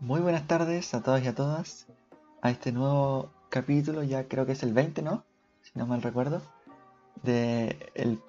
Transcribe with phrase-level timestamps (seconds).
[0.00, 1.88] Muy buenas tardes a todos y a todas
[2.40, 5.24] a este nuevo capítulo, ya creo que es el 20, ¿no?
[5.62, 6.40] Si no mal recuerdo,
[7.24, 8.20] de el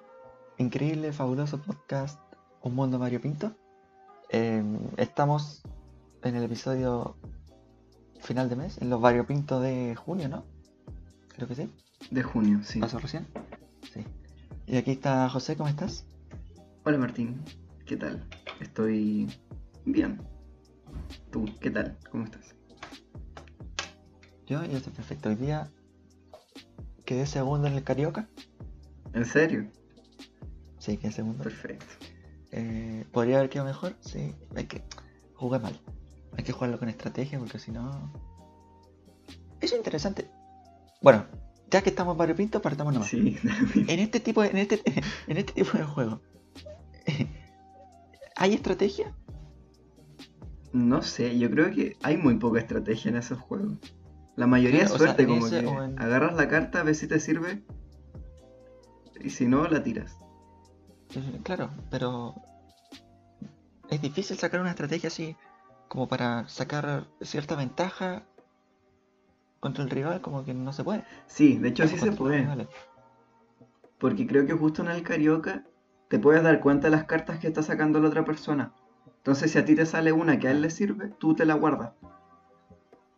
[0.58, 2.18] increíble, fabuloso podcast
[2.62, 3.54] Un Mundo Mario Pinto.
[4.30, 4.64] Eh,
[4.96, 5.62] estamos
[6.24, 7.14] en el episodio
[8.20, 10.44] final de mes, en los Mario Pinto de junio, ¿no?
[11.28, 11.70] Creo que sí.
[12.10, 12.80] De junio, sí.
[12.80, 13.28] ¿Pasó recién?
[13.94, 14.04] Sí.
[14.66, 16.04] Y aquí está José, ¿cómo estás?
[16.82, 17.40] Hola Martín,
[17.86, 18.26] ¿qué tal?
[18.58, 19.28] Estoy
[19.84, 20.29] bien.
[21.30, 21.98] ¿Tú qué tal?
[22.10, 22.54] ¿Cómo estás?
[24.46, 25.28] Yo, yo estoy perfecto.
[25.28, 25.70] Hoy día
[27.04, 28.28] quedé segundo en el Carioca.
[29.12, 29.70] ¿En serio?
[30.78, 31.44] Sí, quedé segundo.
[31.44, 31.86] Perfecto.
[32.52, 33.96] Eh, ¿Podría haber quedado mejor?
[34.00, 34.34] Sí.
[34.56, 34.82] Hay que
[35.34, 35.78] jugué mal.
[36.36, 38.12] Hay que jugarlo con estrategia porque si no...
[39.60, 40.30] Es interesante.
[41.02, 41.26] Bueno,
[41.70, 43.08] ya que estamos en Barrio Pinto, partamos nomás.
[43.08, 43.36] Sí,
[43.88, 44.82] En este tipo de, en este,
[45.26, 46.20] en este tipo de juego,
[48.36, 49.14] ¿hay estrategia?
[50.72, 53.78] No sé, yo creo que hay muy poca estrategia en esos juegos.
[54.36, 56.98] La mayoría Claro, es o sea, suerte, como ese que en- agarras la carta, ves
[56.98, 57.62] si te sirve
[59.20, 60.18] y si no, la tiras.
[61.42, 62.34] Claro, pero
[63.90, 65.36] es difícil sacar una estrategia así
[65.88, 68.22] como para sacar cierta ventaja
[69.58, 71.04] contra el rival, como que no se puede.
[71.26, 72.48] Sí, de hecho sí se puede.
[73.98, 75.64] Porque creo que justo en el Carioca
[76.08, 78.72] te puedes dar cuenta de las cartas que está sacando la otra persona.
[79.20, 81.54] Entonces, si a ti te sale una que a él le sirve, tú te la
[81.54, 81.92] guardas.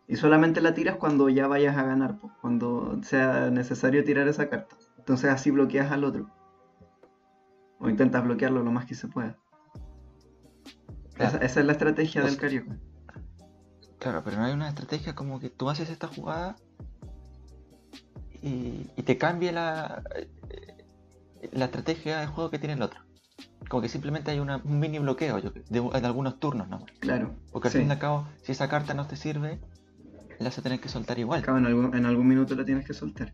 [0.05, 4.75] Y solamente la tiras cuando ya vayas a ganar, cuando sea necesario tirar esa carta.
[4.97, 6.29] Entonces así bloqueas al otro.
[7.79, 9.37] O intentas bloquearlo lo más que se pueda.
[11.13, 11.37] Claro.
[11.37, 12.77] Esa, esa es la estrategia O del Carioca.
[13.99, 16.57] Claro, pero no hay una estrategia como que tú haces esta jugada
[18.41, 20.29] y, y te cambie la, eh,
[21.53, 23.02] la estrategia de juego que tiene el otro.
[23.73, 26.85] Como que simplemente hay una- un mini bloqueo yo, de, algunos turnos, ¿no?
[26.99, 27.33] Claro.
[27.51, 27.79] Porque al sí.
[27.79, 29.59] fin y al cabo, si esa carta no te sirve,
[30.37, 31.39] la vas a tener que soltar igual.
[31.39, 33.33] Acaba en algún, en algún minuto la tienes que soltar.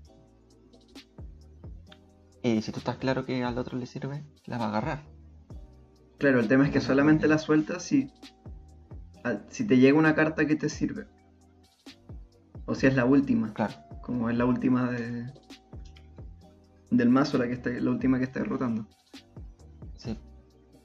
[2.42, 5.04] Y si tú estás claro que al otro le sirve, la va a agarrar.
[6.20, 8.10] Claro, el tema es que solamente la sueltas si,
[9.50, 11.06] si te llega una carta que te sirve.
[12.66, 13.54] O si es la última.
[13.54, 13.74] Claro.
[14.02, 15.34] Como es la última de
[16.92, 18.88] del mazo, la que está, la última que está derrotando.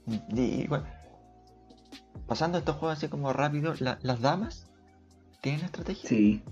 [0.07, 0.85] Y, bueno,
[2.27, 4.71] pasando estos juegos así como rápido, la- las damas
[5.41, 6.09] tienen estrategia.
[6.09, 6.43] Sí.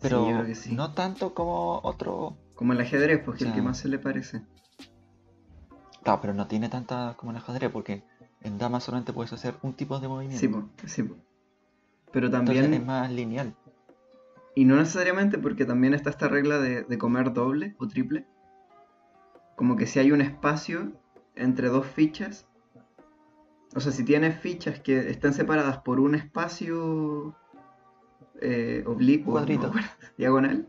[0.00, 0.74] pero sí, yo creo que sí.
[0.74, 2.36] no tanto como otro.
[2.54, 4.42] Como el ajedrez, pues que el O que más se le parece.
[6.02, 8.02] Claro, pero no tiene tanta como el ajedrez, porque
[8.40, 10.70] en damas solamente puedes hacer un tipo de movimiento.
[10.86, 11.02] Sí, sí.
[12.12, 13.54] Pero Entonces también, es más lineal.
[14.54, 18.26] y no necesariamente porque también está esta regla de, de comer doble o triple.
[19.56, 20.92] Como que si hay un espacio
[21.36, 22.46] entre dos fichas.
[23.74, 27.36] O sea, si tienes fichas que están separadas por un espacio
[28.40, 29.72] eh, oblicuo, Cuadrito.
[30.18, 30.68] diagonal,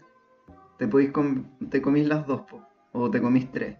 [0.77, 3.77] te, podéis com- te comís las dos, po, o te comís tres.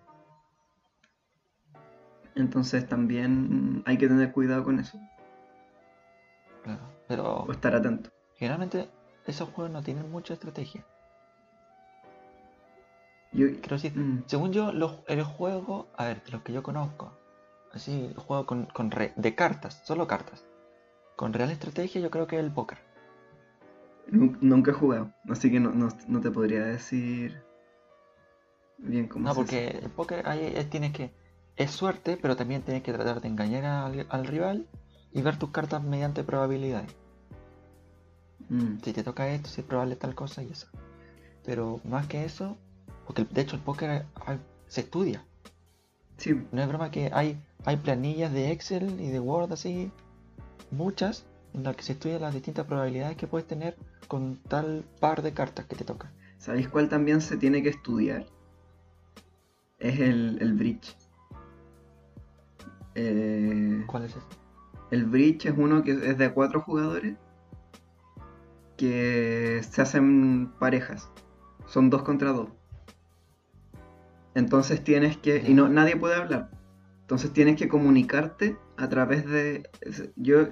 [2.36, 4.98] Entonces también hay que tener cuidado con eso,
[6.63, 6.81] Claro.
[7.08, 8.09] Pero o estar atento.
[8.36, 8.90] generalmente
[9.25, 10.86] esos juegos no tienen mucha estrategia.
[13.34, 14.72] Yo, Quiero decir, mm, según yo,
[15.08, 17.18] el juego, a ver, los que yo conozco,
[17.72, 20.44] así, el juego con, con re- de cartas, solo cartas.
[21.16, 22.80] Con real estrategia, yo creo que es el póker.
[24.12, 27.42] nun- nunca he jugado, así que no, no- no te podría decir
[28.78, 29.86] bien cómo No, es porque eso.
[29.86, 31.13] el póker ahí es- tienes que.
[31.56, 34.68] Es suerte, pero también tienes que tratar de engañar al, al rival
[35.13, 36.94] y ver tus cartas mediante probabilidades.
[38.50, 40.68] Mm, Si te toca esto, si es probable tal cosa y eso.
[41.46, 42.58] Pero más que eso,
[43.13, 45.25] porque de hecho el póker hay- se estudia.
[46.17, 49.91] Sí, No es broma que hay, hay planillas de Excel y de Word así,
[50.69, 53.75] muchas, en las que se estudian las distintas probabilidades que puedes tener
[54.07, 56.11] con tal par de cartas que te toca.
[56.38, 58.25] ¿sabéis cuál también se tiene que estudiar?
[59.77, 60.95] Es el, el bridge.
[62.95, 64.25] Eh, ¿Cuál es ese?
[64.89, 67.15] El bridge es uno que es de cuatro jugadores
[68.77, 71.09] que se hacen parejas.
[71.68, 72.50] Son dos contra dos.
[74.36, 75.44] Entonces tienes que.
[75.45, 76.50] Y no, nadie puede hablar.
[77.01, 79.69] Entonces tienes que comunicarte a través de.
[80.16, 80.50] Yo.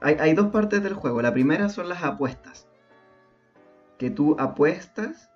[0.00, 1.22] Hay, hay dos partes del juego.
[1.22, 2.68] La primera son las apuestas.
[3.98, 5.30] Que tú apuestas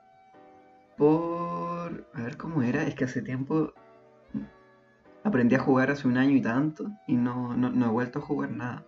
[0.97, 2.07] por.
[2.15, 2.85] A ver cómo era.
[2.85, 3.73] Es que hace tiempo
[5.25, 8.23] aprendí a jugar hace un año y tanto y no, no, no he vuelto a
[8.23, 8.85] jugar nada.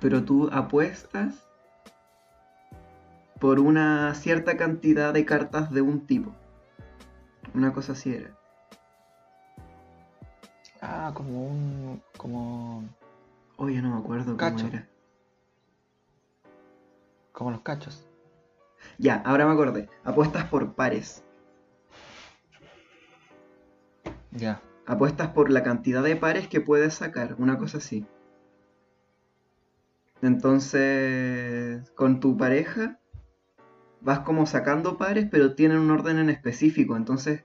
[0.00, 1.48] Pero tú apuestas
[3.40, 6.34] por una cierta cantidad de cartas de un tipo.
[7.54, 8.30] Una cosa así era.
[10.80, 12.02] Ah, como un.
[12.16, 12.84] como.
[13.58, 14.66] ya no me acuerdo cómo Cacho.
[14.66, 14.88] era.
[17.32, 18.06] Como los cachos.
[18.98, 19.88] Ya, ahora me acordé.
[20.04, 21.22] Apuestas por pares.
[24.30, 24.62] Ya.
[24.86, 28.06] Apuestas por la cantidad de pares que puedes sacar, una cosa así.
[30.22, 32.98] Entonces, con tu pareja
[34.00, 36.96] vas como sacando pares, pero tienen un orden en específico.
[36.96, 37.44] Entonces,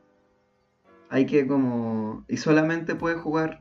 [1.10, 2.24] hay que como...
[2.28, 3.60] Y solamente puedes jugar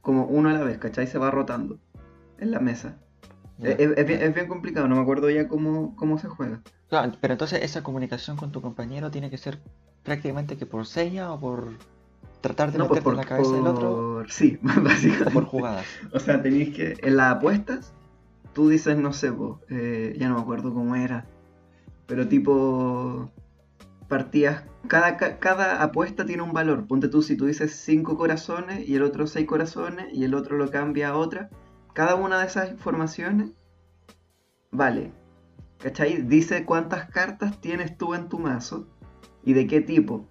[0.00, 1.06] como uno a la vez, ¿cachai?
[1.06, 1.78] Se va rotando
[2.38, 2.98] en la mesa.
[3.60, 6.60] Es, es bien, es bien complicado, no me acuerdo ya cómo, cómo se juega.
[6.88, 9.58] Claro, pero entonces esa comunicación con tu compañero tiene que ser
[10.02, 11.72] prácticamente que por seña o por
[12.42, 15.30] tratar de No, pues meterte por, en la cabeza del otro Sí, o básicamente.
[15.32, 15.86] por jugadas.
[16.12, 16.96] O sea, tenéis que.
[17.02, 17.92] En las apuestas,
[18.56, 21.26] tú dices, no sé, po, eh, ya no me acuerdo cómo era.
[22.06, 23.30] Pero tipo.
[24.08, 24.64] Partidas.
[24.88, 26.86] Cada, ca- cada apuesta tiene un valor.
[26.86, 30.56] Ponte tú, si tú dices 5 corazones y el otro 6 corazones y el otro
[30.56, 31.50] lo cambia a otra.
[31.92, 33.50] Cada una de esas informaciones
[34.70, 35.12] vale.
[35.78, 36.22] ¿Cachai?
[36.22, 38.86] Dice cuántas cartas tienes tú en tu mazo
[39.44, 40.26] y de qué tipo.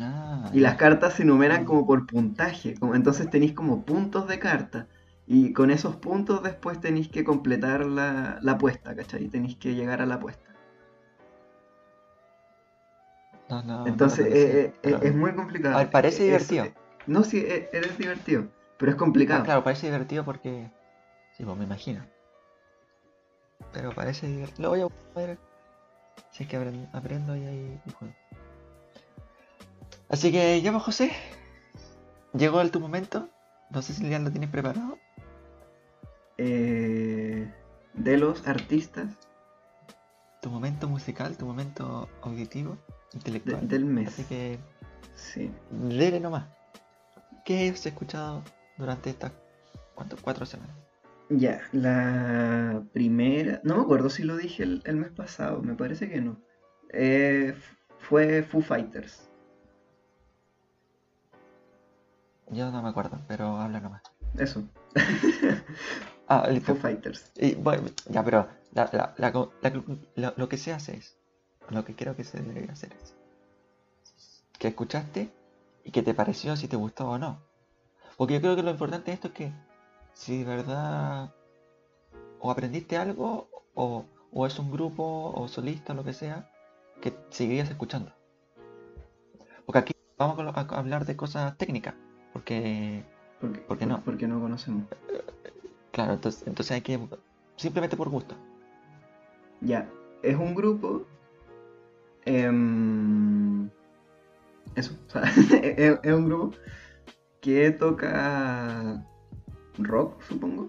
[0.00, 4.38] Ah, Y las cartas se numeran como por puntaje, como- entonces tenéis como puntos de
[4.38, 4.88] carta.
[5.26, 9.26] Y con esos puntos después tenéis que completar la, la apuesta, ¿cachai?
[9.28, 10.52] Tenéis que llegar a la apuesta.
[13.48, 15.74] No, no, no Entonces lo eh, eh, pero- es muy complicado.
[15.76, 16.64] A ver, parece Es- divertido.
[16.66, 16.74] eh,
[17.06, 19.44] no, sí, eh, es divertido, pero es Ah, complicado.
[19.44, 20.70] claro, parece divertido porque.
[21.32, 22.04] Sí, pues me imagino.
[23.72, 24.62] Pero parece divertido.
[24.62, 25.38] Lo voy a ver.
[26.30, 26.56] Si es que
[26.92, 28.14] aprendo, y ahí y juego.
[30.08, 31.12] Así que ya, pues, José.
[32.32, 33.28] Llegó el tu momento.
[33.70, 34.98] No sé si ya lo tienes preparado.
[36.38, 37.50] Eh,
[37.94, 39.08] de los artistas
[40.42, 42.72] Tu momento musical, tu momento auditivo,
[43.12, 43.66] de- intelectual.
[43.68, 44.08] del mes.
[44.08, 44.58] Así que
[45.14, 45.50] Sí.
[45.70, 46.44] dele nomás.
[47.44, 48.42] ¿Qué has escuchado
[48.76, 49.32] durante estas
[49.94, 50.16] ¿cuánto?
[50.20, 50.76] cuatro semanas?
[51.30, 56.08] Ya, la primera, no me acuerdo si lo dije el, el mes pasado, me parece
[56.08, 56.36] que no.
[56.90, 57.54] Eh,
[57.98, 59.28] fue Foo Fighters.
[62.50, 64.02] Yo no me acuerdo, pero habla nomás.
[64.38, 64.68] Eso,
[66.28, 66.74] Ah, listo.
[66.74, 67.30] Foo Fighters.
[67.36, 71.16] Y, bueno, ya, pero la- lo que se hace es,
[71.70, 73.14] lo que creo que se debería hacer es,
[74.58, 75.30] que escuchaste
[75.84, 77.40] y que te pareció si te gustó o no.
[78.16, 79.52] Porque yo creo que lo importante de esto es que
[80.14, 81.34] si de verdad
[82.40, 86.50] o aprendiste algo o, o es un grupo o solista o lo que sea,
[87.00, 88.12] que seguirías escuchando.
[89.64, 91.94] Porque aquí vamos a, hablar de cosas técnicas,
[92.32, 93.04] porque
[93.40, 94.02] Porque, ¿Por qué no?
[94.02, 94.84] Porque no conocemos.
[95.96, 97.00] Claro, entonces, entonces hay que
[97.56, 98.34] simplemente por gusto.
[99.62, 99.90] Ya,
[100.22, 101.06] es un grupo.
[102.26, 103.70] em,
[104.74, 106.54] eso, o sea, es, es un grupo
[107.40, 109.02] que toca
[109.78, 110.68] rock, supongo.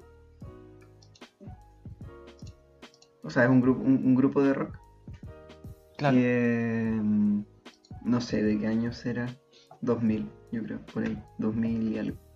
[3.21, 4.79] O sea, es un grupo, un, un grupo de rock.
[5.97, 6.15] Claro.
[6.15, 7.43] que, em,
[8.05, 9.27] no sé de qué año será.
[9.81, 11.21] 2000, yo creo, por ahí.
[11.37, 12.26] 2000 y algo.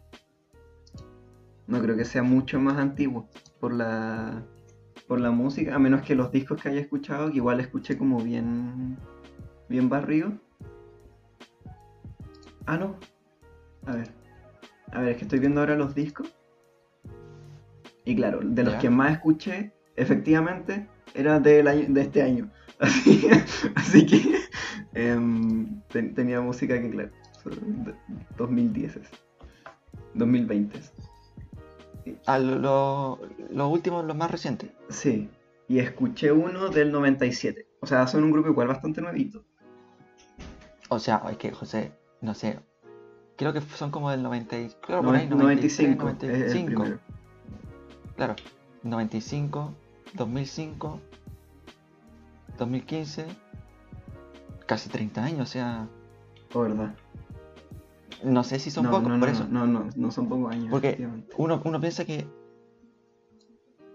[1.72, 3.30] No creo que sea mucho más antiguo
[3.60, 4.44] por la
[5.08, 8.20] por la música, a menos que los discos que haya escuchado, que igual escuché como
[8.22, 8.98] bien
[9.70, 10.34] bien barrido.
[12.66, 12.98] Ah, no.
[13.86, 14.12] A ver.
[14.92, 16.34] A ver, es que estoy viendo ahora los discos.
[18.06, 18.80] Y claro, de los Ya.
[18.80, 22.50] que más escuché, efectivamente, era del año, de este año.
[22.82, 23.28] Así,
[23.75, 24.40] así que
[24.96, 27.12] em, ten- tenía música que, claro,
[27.44, 27.94] son de
[28.38, 29.00] 2010,
[30.16, 30.80] 2020.
[32.25, 33.20] Ah, lo, lo,
[33.51, 34.72] lo último, lo más reciente.
[34.89, 35.29] Sí,
[35.67, 37.67] y escuché uno del 97.
[37.79, 39.43] O sea, son un grupo igual bastante nuevito.
[40.89, 41.91] O sea, es que José,
[42.22, 42.60] no sé.
[43.38, 44.58] Creo que son como del 90.
[44.60, 46.81] y- Claro, por Noven- ahí, 95 93, es el 95.
[46.84, 47.00] primero.
[48.15, 48.36] Claro,
[48.84, 49.74] 95,
[50.13, 51.00] 2005,
[52.58, 53.25] 2015,
[54.65, 55.41] casi 30 años.
[55.50, 55.88] O sea,
[56.53, 56.93] Oh, verdad.
[58.24, 59.48] No sé si son no, pocos, no, por no, eso.
[59.50, 60.68] no, no, no son pocos años.
[60.70, 62.28] Porque uno, uno piensa que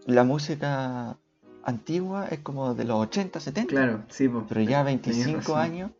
[0.06, 1.18] la música
[1.64, 3.68] antigua es como de los 80, 70.
[3.70, 4.44] Claro, sí, pues.
[4.48, 5.58] Pero ya tenés 25 razón.
[5.60, 5.90] años,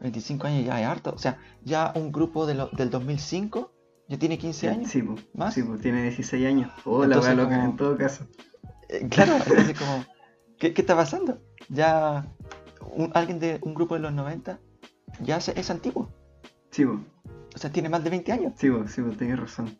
[0.00, 1.12] 25 años ya es harto.
[1.14, 3.72] O sea, ya un grupo de lo- del 2005
[4.08, 4.90] ya tiene 15 años.
[4.90, 5.20] Sí, pues.
[5.34, 5.54] ¿Más?
[5.54, 6.70] Sí, pues, tiene 16 años.
[6.84, 8.26] Oh, la Entonces, wea loca, como- en todo caso.
[8.88, 10.04] Eh, claro, entonces como,
[10.58, 11.38] ¿qué, qué está pasando?
[11.68, 12.26] Ya
[12.94, 14.58] un- alguien de un grupo de los 90
[15.20, 16.08] ya se- es antiguo.
[16.70, 16.98] Sí, pues.
[17.54, 18.52] O sea, tiene más de 20 años.
[18.56, 19.78] Sí, pues, sí, pues, tienes razón.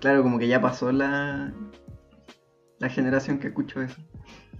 [0.00, 1.52] Claro, como que ya pasó la,
[2.78, 4.00] la generación que escuchó eso.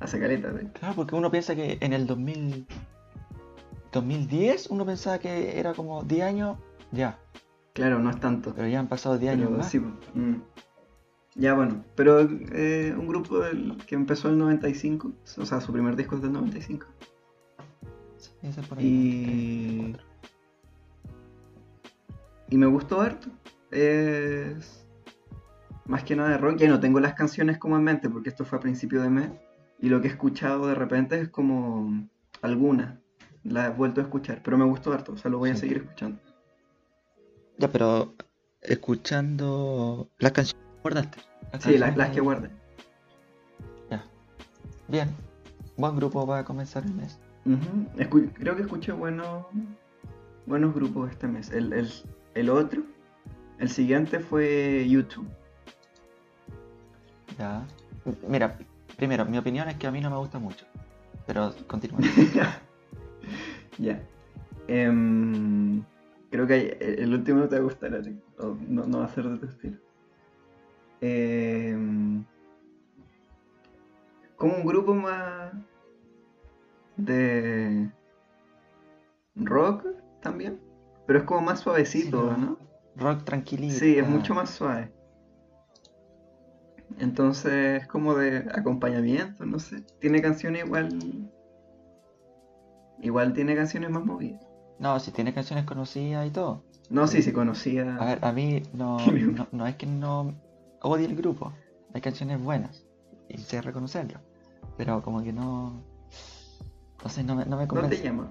[0.01, 2.67] Hace caleta, de Claro, porque uno piensa que en el 2000,
[3.93, 6.59] 2010 uno pensaba que era como 10 años
[6.93, 7.19] ya.
[7.73, 8.53] Claro, no es tanto.
[8.55, 9.69] Pero ya han pasado 10 años más.
[9.71, 10.35] sí, mm.
[11.37, 15.73] Ya bueno, pero eh, un grupo del- que empezó en el 95, o sea, su
[15.73, 16.87] primer disco es del 95.
[18.19, 18.87] Sí, ese por ahí.
[18.87, 19.97] Y,
[22.51, 23.29] y me gustó harto.
[23.71, 24.87] Es
[25.87, 26.57] más que nada de rock.
[26.59, 29.31] Ya no tengo las canciones como en mente porque esto fue a principio de mes.
[29.81, 32.09] Y lo que he escuchado de repente es como
[32.43, 33.01] alguna.
[33.43, 35.13] La he vuelto a escuchar, pero me gustó harto.
[35.13, 36.19] O sea, lo voy a seguir escuchando.
[37.59, 38.15] Ya, pero
[38.63, 41.19] escuchando las canciones que guardaste.
[41.19, 42.51] Sí, las, canciones las que guardé.
[43.91, 44.05] Ya.
[44.89, 45.11] Bien.
[45.77, 47.19] Buen grupo para comenzar el mes.
[47.97, 49.45] Escu- creo que escuché buenos,
[50.47, 51.51] buenos grupos este mes.
[51.51, 51.91] El, el-
[52.35, 52.83] el otro,
[53.59, 55.29] el siguiente fue YouTube.
[57.39, 57.67] Ya.
[58.29, 58.59] Mira,
[58.97, 60.67] primero, mi opinión es que a mí no me gusta mucho.
[61.27, 62.01] Pero continúa.
[63.79, 64.03] ya.
[64.69, 65.83] Em,
[66.31, 68.19] creo que el último no te va a gustar a ti.
[68.39, 69.79] o no, no va a ser de tu estilo.
[71.01, 72.25] Em,
[74.37, 75.53] como un grupo más
[76.97, 77.91] de
[79.37, 79.87] rock
[80.21, 80.59] también.
[81.07, 82.59] Pero es como más suavecito, Sí, ¿no?
[82.97, 83.75] Rock tranquilito.
[83.75, 84.93] Sí, es mucho más suave.
[86.99, 89.83] Entonces es como de acompañamiento, no sé.
[90.01, 90.89] Tiene canciones igual.
[93.01, 94.41] Igual tiene canciones más movidas.
[94.79, 96.65] No, si tiene canciones conocidas y todo.
[96.91, 97.97] No, sí, sí conocía.
[97.97, 100.35] A ver, a mí no, no, no es que no
[100.83, 101.53] odie el grupo.
[101.93, 102.87] Hay canciones buenas.
[103.29, 104.21] Y sé reconocerlo.
[104.77, 105.83] Pero como que no.
[107.03, 108.03] No sé, no me, no me no te convence.
[108.03, 108.31] llama.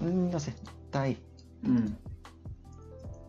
[0.00, 1.18] Mm, No sé, está ahí.
[1.62, 1.86] Mm.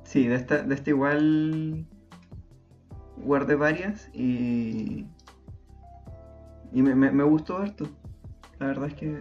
[0.03, 1.85] Sí, de esta, de esta igual
[3.17, 5.05] guardé varias y.
[6.71, 7.87] Y me, me, me gustó harto.
[8.59, 9.19] La verdad es que.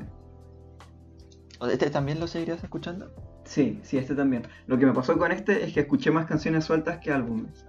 [1.70, 3.10] ¿Este también lo seguirías escuchando?
[3.44, 4.42] Sí, sí, este también.
[4.66, 7.66] Lo que me pasó con este es que escuché más canciones sueltas que álbumes.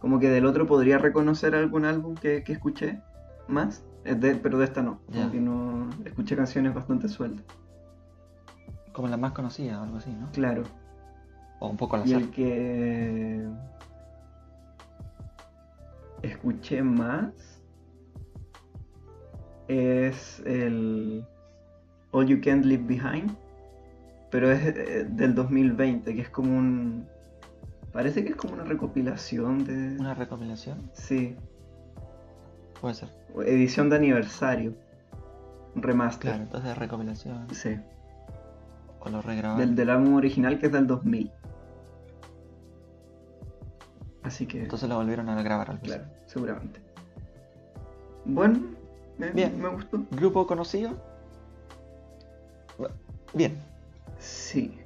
[0.00, 3.00] Como que del otro podría reconocer algún álbum que, que escuché
[3.48, 5.00] más, eh, de- pero de esta no.
[5.12, 7.44] Como que no escuché canciones bastante sueltas.
[8.98, 10.28] Como la más conocida o algo así, ¿no?
[10.32, 10.64] Claro.
[11.60, 12.22] O un poco al Y azar.
[12.22, 13.46] el que
[16.22, 17.30] escuché más
[19.68, 21.24] es el
[22.10, 23.36] All You Can't Leave Behind,
[24.32, 27.06] pero es eh, del 2020, que es como un...
[27.92, 29.96] Parece que es como una recopilación de...
[30.00, 31.36] Una recopilación, Sí,
[32.80, 33.10] puede ser.
[33.46, 34.74] edición de aniversario.
[35.76, 36.30] Un remaster.
[36.32, 37.46] Claro, entonces recopilación.
[37.54, 37.76] Sí,
[39.22, 39.58] Regraban.
[39.58, 41.30] del, del álbum original que es del 2000.
[44.22, 44.62] Así que...
[44.62, 45.86] Entonces lo volvieron a grabar así.
[45.86, 46.80] Claro, seguramente.
[48.24, 48.60] Bueno,
[49.16, 49.60] me, Bien.
[49.60, 50.04] me gustó.
[50.10, 50.90] ¿Grupo conocido?
[53.34, 53.56] Bien.
[54.18, 54.78] Sí.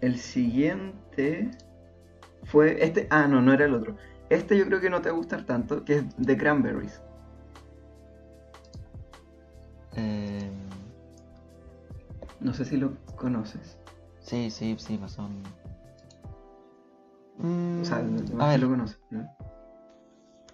[0.00, 1.50] El siguiente
[2.44, 3.06] fue este.
[3.10, 3.96] Ah, no, no era el otro.
[4.30, 7.02] Este yo creo que no te va a gustar tanto, que es The Cranberries.
[9.96, 10.50] Eh,
[12.40, 13.78] No sé si lo conoces.
[14.20, 15.42] sí, sí, sí, pues son.
[17.38, 18.98] Mm, O sea, no a ver, lo conoces.
[19.10, 19.28] ¿no?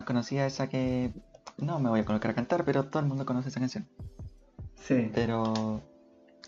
[0.04, 1.12] conocía esa que.
[1.58, 3.86] No me voy a colocar a cantar, pero todo el mundo conoce esa canción.
[4.74, 5.10] Sí.
[5.14, 5.80] Pero.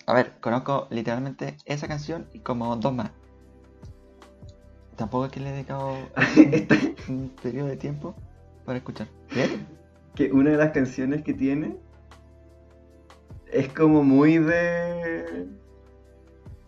[0.06, 3.10] A ver, conozco literalmente esa canción y como dos más.
[4.96, 5.92] Tampoco es que le he dedicado
[6.36, 6.74] Esta-
[7.08, 8.14] un periodo de tiempo
[8.64, 9.08] para escuchar.
[9.34, 9.66] ¿Bien?
[10.14, 11.76] que una de las canciones que tiene
[13.52, 15.48] es como muy de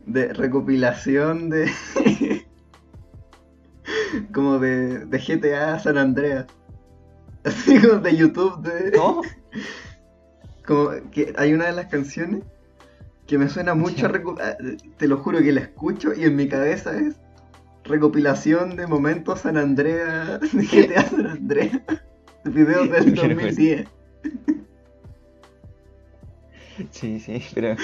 [0.07, 1.71] de recopilación de
[4.35, 6.47] como de, de GTA San Andreas.
[7.45, 9.23] Así como de YouTube de ¿Cómo?
[10.67, 12.45] como que hay una de las canciones
[13.27, 14.13] que me suena mucho a
[14.97, 17.17] te lo juro que la escucho y en mi cabeza es
[17.85, 21.81] recopilación de momentos San Andreas de GTA San Andreas
[22.45, 23.89] videos del Qué 2010
[26.91, 27.77] Sí, sí, pero.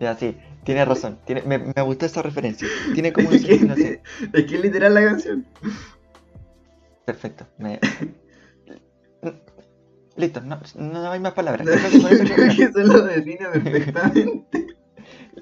[0.00, 1.18] Ya, sí, tiene razón.
[1.24, 2.68] Tiene, me, me gustó esa referencia.
[2.94, 5.46] Tiene como un Es es que es literal la canción.
[7.04, 7.46] Perfecto.
[7.58, 7.80] me-
[10.16, 11.66] Listo, no, no hay más palabras.
[11.66, 14.66] Yo Creo que eso lo define perfectamente.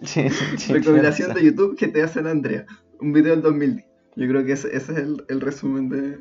[0.04, 0.25] Sí,
[0.57, 2.66] tiene de YouTube que te hacen Andrea.
[3.00, 3.87] Un video del 2010.
[4.16, 6.19] Yo creo que ese, ese es el, el resumen de,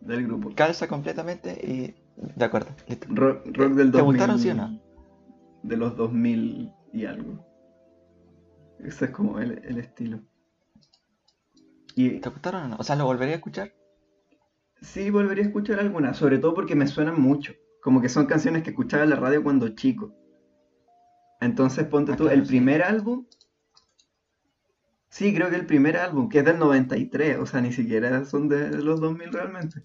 [0.00, 0.52] del grupo.
[0.54, 1.94] Calza completamente y.
[2.36, 3.06] De acuerdo, listo.
[3.10, 3.92] Rock, rock del 2000.
[3.92, 4.80] ¿Te gustaron, sí o no?
[5.66, 7.44] De los 2000 y algo.
[8.78, 10.22] Ese es como el, el estilo.
[11.96, 12.76] Y ¿Te gustaron o no?
[12.78, 13.72] O sea, ¿lo volvería a escuchar?
[14.80, 17.52] sí volvería a escuchar algunas, sobre todo porque me suenan mucho.
[17.82, 20.14] Como que son canciones que escuchaba en la radio cuando chico.
[21.40, 22.46] Entonces ponte Ah, tú, claro, el sí.
[22.46, 23.24] primer álbum
[25.08, 28.48] Sí, creo que el primer álbum, que es del 93, o sea, ni siquiera son
[28.48, 29.84] de los 2000 realmente.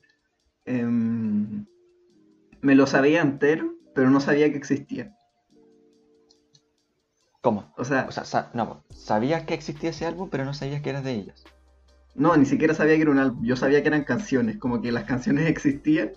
[0.66, 1.66] Em,
[2.62, 5.16] me lo sabía entero, pero no sabía que existía.
[7.42, 7.74] ¿Cómo?
[7.78, 10.92] O sea, O sea, sa- no, sabías que existía ese álbum, pero no sabías que
[10.92, 11.44] eras de ellos.
[12.14, 13.44] no, ni siquiera sabía que era un álbum.
[13.44, 16.12] Yo sabía que eran canciones, como que las canciones existían.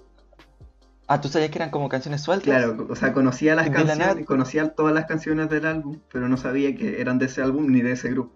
[1.07, 2.45] Ah, ¿tú sabías que eran como canciones sueltas?
[2.45, 6.75] Claro, o sea, conocía las canciones, conocía todas las canciones del álbum, pero no sabía
[6.75, 8.35] que eran de ese álbum ni de ese grupo.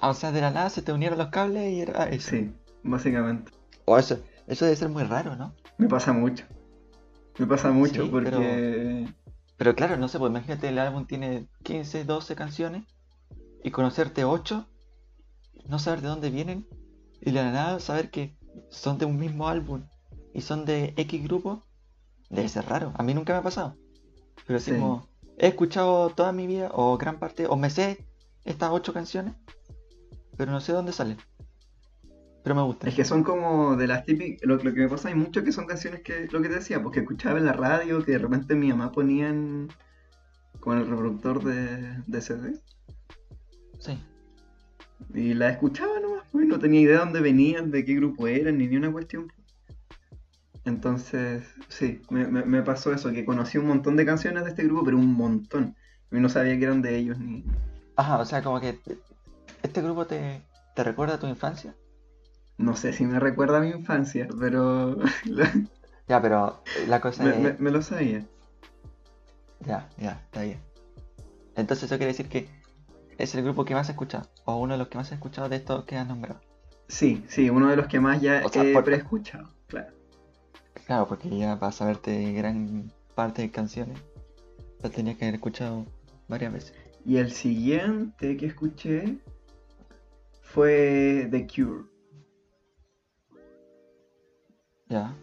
[0.00, 2.30] Ah, o sea, de la nada se te unieron los cables y era eso.
[2.30, 3.50] Sí, básicamente.
[3.84, 5.54] O eso, eso debe ser muy raro, ¿no?
[5.78, 6.44] Me pasa mucho.
[7.38, 8.30] Me pasa mucho Sí, porque...
[8.30, 9.14] Pero
[9.58, 12.84] claro, no sé, pues imagínate, el álbum tiene 15, 12 canciones
[13.64, 14.68] y conocerte 8,
[15.66, 16.66] no saber de dónde vienen
[17.20, 18.36] y de la nada saber que
[18.70, 19.82] son de un mismo álbum
[20.32, 21.64] y son de X grupo,
[22.30, 22.92] debe ser raro.
[22.96, 23.76] A mí nunca me ha pasado.
[24.46, 24.76] Pero así Sí.
[24.78, 28.06] como, he escuchado toda mi vida o gran parte, o me sé
[28.44, 29.34] estas 8 canciones,
[30.36, 31.18] pero no sé dónde salen.
[32.48, 32.88] Pero me gustan.
[32.88, 35.52] Es que son como de las típicas, lo, lo que me pasa hay mucho que
[35.52, 38.54] son canciones que, lo que te decía, porque escuchaba en la radio, que de repente
[38.54, 39.68] mi mamá ponía en,
[40.58, 42.58] con el reproductor de, de CD,
[43.80, 44.02] Sí.
[45.12, 48.56] y la escuchaba nomás, pues, no tenía idea de dónde venían, de qué grupo eran,
[48.56, 49.30] ni ni una cuestión.
[50.64, 54.64] Entonces, sí, me, me- me pasó eso, que conocí un montón de canciones de este
[54.64, 55.76] grupo, pero un montón,
[56.10, 57.44] y no sabía que eran de ellos, ni...
[57.96, 58.78] Ajá, o sea, como que
[59.62, 60.40] este grupo te,
[60.74, 61.74] te recuerda a tu infancia.
[62.58, 64.96] No sé si me recuerda a mi infancia, pero
[66.08, 67.38] Ya, pero la cosa me, es...
[67.40, 68.24] me- me lo sabía.
[69.66, 70.58] Ya, ya, está bien.
[71.56, 72.48] Entonces eso quiere decir que
[73.18, 75.48] es el grupo que más he escuchado, o uno de los que más he escuchado
[75.48, 76.40] de estos que has nombrado.
[76.88, 79.92] Sí, sí, uno de los que más ya O sea, he por- preescuchado, claro.
[80.86, 83.98] Claro, porque ya vas a saberte gran parte de canciones,
[84.82, 85.84] las tenías que haber escuchado
[86.28, 86.74] varias veces.
[87.04, 89.18] Y el siguiente que escuché
[90.40, 91.84] fue The Cure,
[94.88, 95.14] Ya,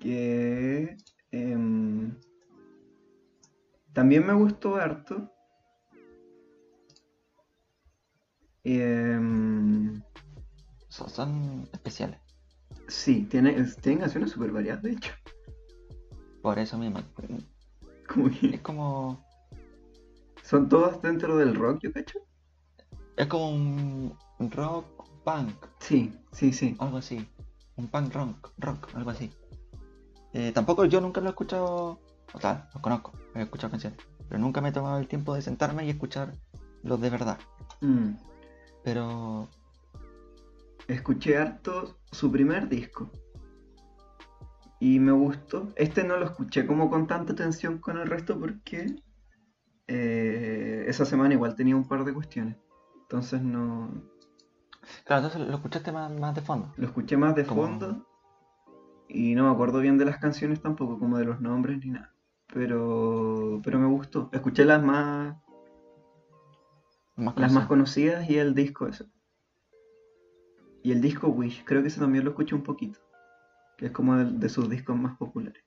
[0.00, 0.96] que
[1.30, 2.14] em,
[3.92, 5.30] también me gustó harto.
[8.64, 10.02] Em,
[10.88, 12.18] son, son especiales,
[12.88, 15.12] sí, tiene, tienen canciones súper variadas, de hecho.
[16.42, 17.00] por eso mismo.
[18.52, 19.24] Es como,
[20.42, 22.20] son todas dentro del rock, ¿yo cacho?
[23.16, 24.86] es como un rock
[25.24, 26.76] punk, Sí, sí, sí.
[26.78, 27.26] algo así.
[27.76, 29.30] Un punk rock, rock, algo así.
[30.32, 32.00] Eh, tampoco yo nunca lo he escuchado,
[32.32, 35.42] o sea, los conozco, he escuchado canciones, pero nunca me he tomado el tiempo de
[35.42, 36.34] sentarme y escuchar
[36.82, 37.38] los de verdad.
[37.80, 38.10] Mm.
[38.84, 39.48] Pero
[40.88, 43.10] Escuché harto su primer disco.
[44.78, 45.72] Y me gustó.
[45.74, 48.94] Este no lo escuché como con tanta atención con el resto porque
[49.88, 52.56] eh, esa semana igual tenía un par de cuestiones.
[53.02, 53.90] Entonces no.
[55.04, 56.72] Claro, entonces lo escuchaste más, más de fondo.
[56.76, 58.06] Lo escuché más de fondo.
[59.08, 62.12] Y no me acuerdo bien de las canciones tampoco, como de los nombres ni nada.
[62.52, 64.28] Pero, pero me gustó.
[64.32, 65.36] Escuché las más,
[67.16, 69.06] Más las más conocidas y el disco ese.
[70.82, 73.00] Y el disco Wish, creo que ese también lo escuché un poquito.
[73.76, 75.62] Que es como de, de sus discos más populares.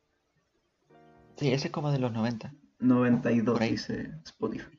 [1.36, 2.54] Sí, ese es como de los 90.
[2.80, 3.72] 92 Por ahí.
[3.72, 4.79] dice Spotify.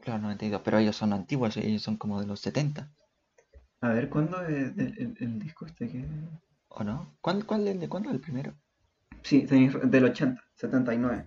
[0.00, 0.60] Claro, 92.
[0.64, 2.88] Pero ellos son antiguos, ellos son como de los 70.
[3.82, 6.04] A ver, ¿cuándo es el, el- el disco este que...?
[6.68, 7.14] ¿O no?
[7.20, 8.10] ¿Cuál, cuál es el de cuándo?
[8.10, 8.54] ¿El primero?
[9.22, 11.26] Sí, del 80, 79.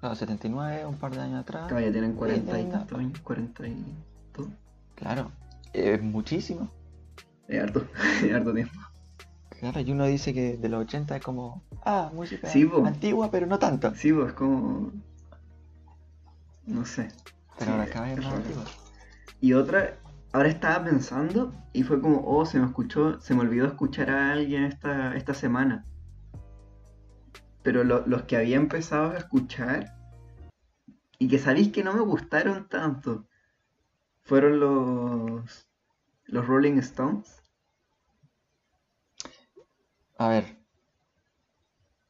[0.00, 1.68] Claro, 79, un par de años atrás.
[1.68, 4.48] Claro, ya tienen 40 y tantos años, 42.
[4.94, 5.30] Claro,
[5.72, 6.70] es muchísimo.
[7.48, 7.86] Es harto,
[8.24, 8.74] es harto tiempo.
[9.60, 13.46] Claro, y uno dice que de los 80 es como, ah, música Sí, antigua, pero
[13.46, 13.94] no tanto.
[13.94, 14.92] Sí, pues como...
[16.66, 17.08] No sé.
[17.58, 18.70] Pero ahora cada vez más.
[19.40, 19.98] Y otra,
[20.32, 24.32] ahora estaba pensando y fue como, oh, se me escuchó, se me olvidó escuchar a
[24.32, 25.84] alguien esta, esta semana.
[27.62, 29.92] Pero lo- los que había empezado a escuchar
[31.18, 33.26] y que sabéis que no me gustaron tanto
[34.22, 35.68] fueron los,
[36.26, 37.42] los Rolling Stones.
[40.18, 40.56] A ver.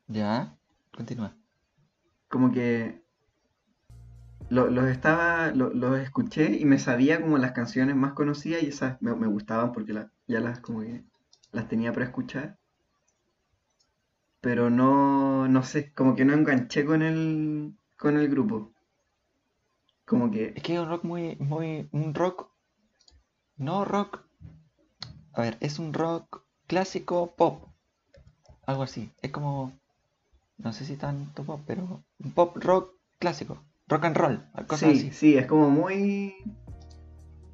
[0.09, 0.57] Ya,
[0.95, 1.37] continúa.
[2.29, 3.05] Como que
[4.49, 8.69] lo- los estaba, lo- los escuché y me sabía como las canciones más conocidas y
[8.69, 11.05] esas me, me gustaban porque la- ya las como que
[11.53, 12.59] las tenía para escuchar.
[14.41, 18.73] Pero no, no sé, como que no enganché con el, con el grupo.
[20.07, 22.49] Como que, Es que es un rock muy, muy, un rock,
[23.59, 24.25] no rock,
[25.35, 27.69] a ver, es un rock clásico pop,
[28.67, 29.73] algo así, es como,
[30.59, 34.99] no sé si tanto pop, pero un pop rock clásico, rock and roll, cosas Sí,
[34.99, 35.11] así.
[35.13, 36.35] sí, es como muy.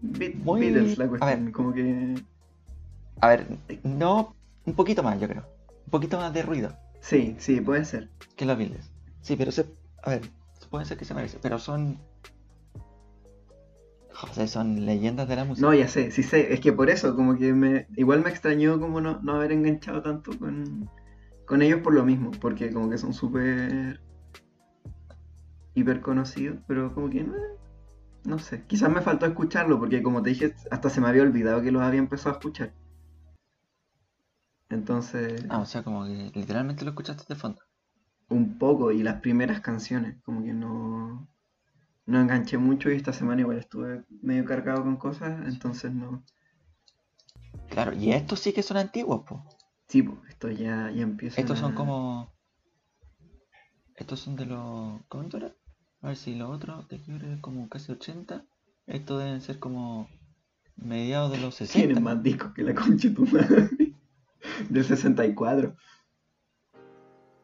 [0.02, 1.44] Beat- Muy- Beatles la a cuestión.
[1.44, 1.52] ver.
[1.52, 2.14] Como que.
[3.20, 3.46] A ver,
[3.84, 4.34] no,
[4.66, 5.44] un poquito más, yo creo.
[5.86, 8.08] Un poquito más de ruido Sí, sí, puede ser.
[8.36, 8.90] que los Beatles.
[9.20, 9.66] Sí, pero se,
[10.02, 10.22] a ver,
[10.70, 11.98] puede ser que se merece, pero son,
[14.12, 15.66] José, son leyendas de la música.
[15.66, 16.52] No, ya sé, sí sé.
[16.52, 17.86] Es que por eso, como que me.
[17.96, 20.88] Igual me extrañó como no, no haber enganchado tanto con,
[21.46, 22.30] con ellos por lo mismo.
[22.40, 24.00] Porque como que son súper.
[25.74, 26.58] Hiper conocidos.
[26.66, 27.34] Pero como que no.
[28.24, 28.64] No sé.
[28.66, 29.78] Quizás me faltó escucharlo.
[29.78, 32.72] Porque como te dije, hasta se me había olvidado que los había empezado a escuchar.
[34.70, 35.44] Entonces.
[35.50, 37.60] Ah, o sea, como que literalmente lo escuchaste de fondo.
[38.28, 41.28] un poco y las primeras canciones, como que no,
[42.06, 46.24] no enganché mucho y esta semana igual estuve medio cargado con cosas, entonces no.
[47.68, 49.40] Claro, y estos sí que son antiguos, pues.
[49.88, 51.40] Sí, pues, esto ya, ya empieza.
[51.40, 52.32] Estos son como.
[53.94, 55.02] Estos son de los.
[55.08, 55.54] ¿Cuánto era?
[56.02, 58.44] A ver si los otros de Cure es como casi 80.
[58.86, 60.08] Estos deben ser como.
[60.76, 61.86] mediados de los 60.
[61.86, 63.68] Tienen más discos que la concha de tu madre.
[64.68, 65.76] Del 64.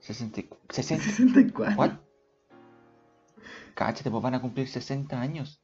[0.01, 0.43] 60.
[0.71, 1.05] 60.
[1.05, 1.77] 64.
[1.79, 1.93] ¿What?
[3.75, 5.63] Cáchate, pues van a cumplir 60 años.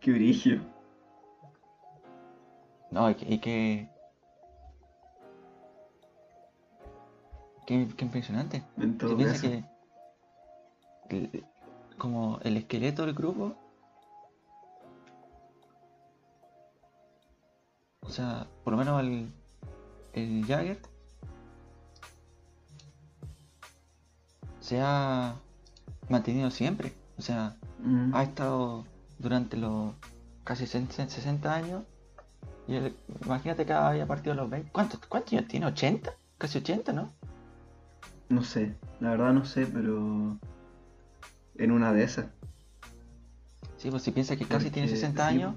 [0.00, 0.60] Qué brillo.
[2.90, 3.34] No, y que.
[3.34, 3.88] y que-
[7.66, 8.64] Qué, qué impresionante.
[8.76, 9.48] En todo piensa caso.
[11.08, 11.44] que.
[12.02, 13.54] El- como el esqueleto del grupo.
[18.00, 19.32] O sea, por lo menos el.
[20.12, 20.78] El Jagger.
[24.60, 25.34] Se ha
[26.08, 26.92] mantenido siempre.
[27.18, 28.84] O sea, Mm, ha estado
[29.18, 29.92] durante los
[30.44, 31.82] casi 60 60 años.
[32.68, 34.70] Y él- imagínate que había partido los 20.
[34.70, 35.66] ¿Cuántos, ¿Cuántos años tiene?
[35.66, 36.12] ¿80?
[36.38, 37.10] Casi 80, ¿no?
[38.28, 40.38] No sé, la verdad no sé, pero.
[41.58, 42.26] En una de esas.
[43.76, 45.54] Sí, pues si piensa que casi tiene Porque, 60 sí, años,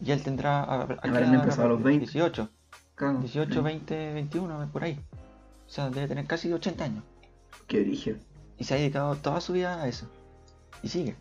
[0.00, 0.62] y él tendrá.
[0.62, 1.90] a- a- ¿a qué Habrán empezado a los habrá?
[1.90, 2.06] 20.
[2.06, 2.48] 18,
[2.94, 3.60] Claro, 18, sí.
[3.60, 5.00] 20, 21, por ahí.
[5.66, 7.02] O sea, debe tener casi 80 años.
[7.66, 8.16] Qué brillo.
[8.58, 10.06] Y se ha dedicado toda su vida a eso.
[10.82, 11.16] Y sigue.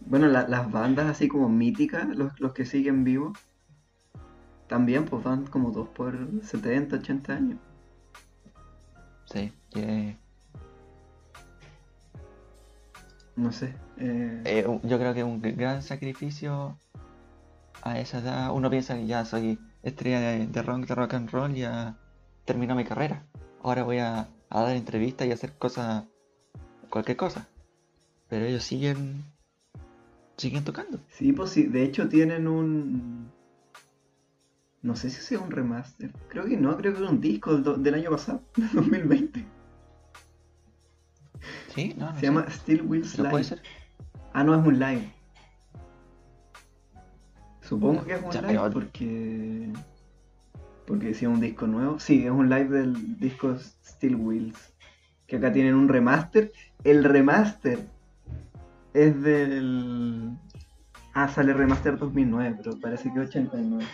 [0.00, 3.38] Bueno, la- las bandas así como míticas, los, los que siguen vivos,
[4.66, 7.58] también pues van como dos por 70, 80 años.
[9.26, 9.52] Sí.
[13.36, 13.74] No sé.
[13.98, 16.78] eh, eh, yo creo que es un gran sacrificio
[17.82, 18.52] a esa edad.
[18.54, 21.96] Uno piensa que ya soy estrella de, de rock, de rock and roll, ya
[22.44, 23.24] terminó mi carrera.
[23.62, 26.04] Ahora voy a, a dar entrevistas y hacer cosas,
[26.90, 27.48] cualquier cosa.
[28.28, 29.24] Pero ellos siguen,
[30.36, 31.00] siguen tocando.
[31.08, 33.30] Sí, pues sí, de hecho tienen un...
[34.82, 36.12] No sé si sea un remaster.
[36.28, 38.42] Creo que no, creo que es un disco del, del año pasado,
[38.74, 39.44] 2020.
[41.74, 42.26] Sí, no, no Se sé.
[42.26, 43.30] llama Still Will Slide.
[43.30, 43.62] puede ser.
[44.32, 45.10] Ah, no, es un live.
[47.60, 49.72] Supongo que es un live porque...
[50.86, 51.98] Porque decía un disco nuevo.
[51.98, 54.74] Sí, es un live del disco Still Wheels.
[55.26, 56.52] Que acá tienen un remaster.
[56.84, 57.78] El remaster
[58.92, 60.30] es del...
[61.14, 63.84] Ah, sale remaster 2009, pero parece que 89.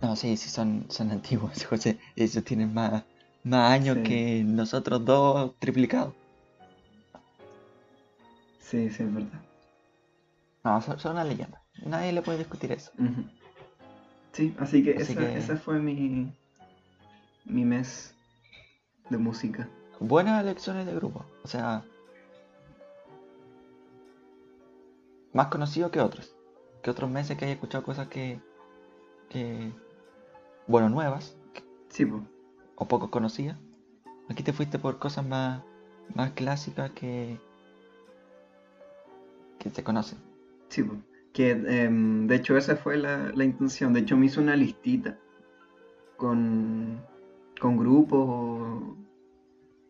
[0.00, 1.98] No, sí, sí, son, son antiguos, José.
[2.16, 3.04] Ellos tienen más,
[3.44, 4.02] más años Sí.
[4.04, 6.14] que nosotros dos triplicados.
[8.60, 9.40] Sí, sí, es verdad.
[10.64, 11.62] No, son, son una leyenda.
[11.86, 12.90] Nadie le puede discutir eso.
[14.32, 16.30] Sí, así que, Así esa, que- esa fue mi,
[17.44, 18.14] mi mes
[19.08, 19.68] de música.
[20.00, 21.24] Buenas elecciones de grupo.
[21.44, 21.82] O sea,
[25.32, 26.34] más conocido que otros.
[26.82, 28.38] Que otros meses que haya escuchado cosas que,
[29.30, 29.72] que
[30.68, 31.36] bueno, nuevas
[31.88, 32.22] Sí, pues.
[32.76, 33.58] o poco conocidas.
[34.28, 35.62] Aquí te fuiste por cosas más,
[36.14, 37.40] más clásicas que,
[39.58, 40.18] que se conocen.
[40.68, 40.94] Sí, po.
[41.32, 43.92] que em, de hecho esa fue la, la intención.
[43.94, 45.18] De hecho me hice una listita
[46.16, 47.00] con,
[47.58, 48.96] con grupos o,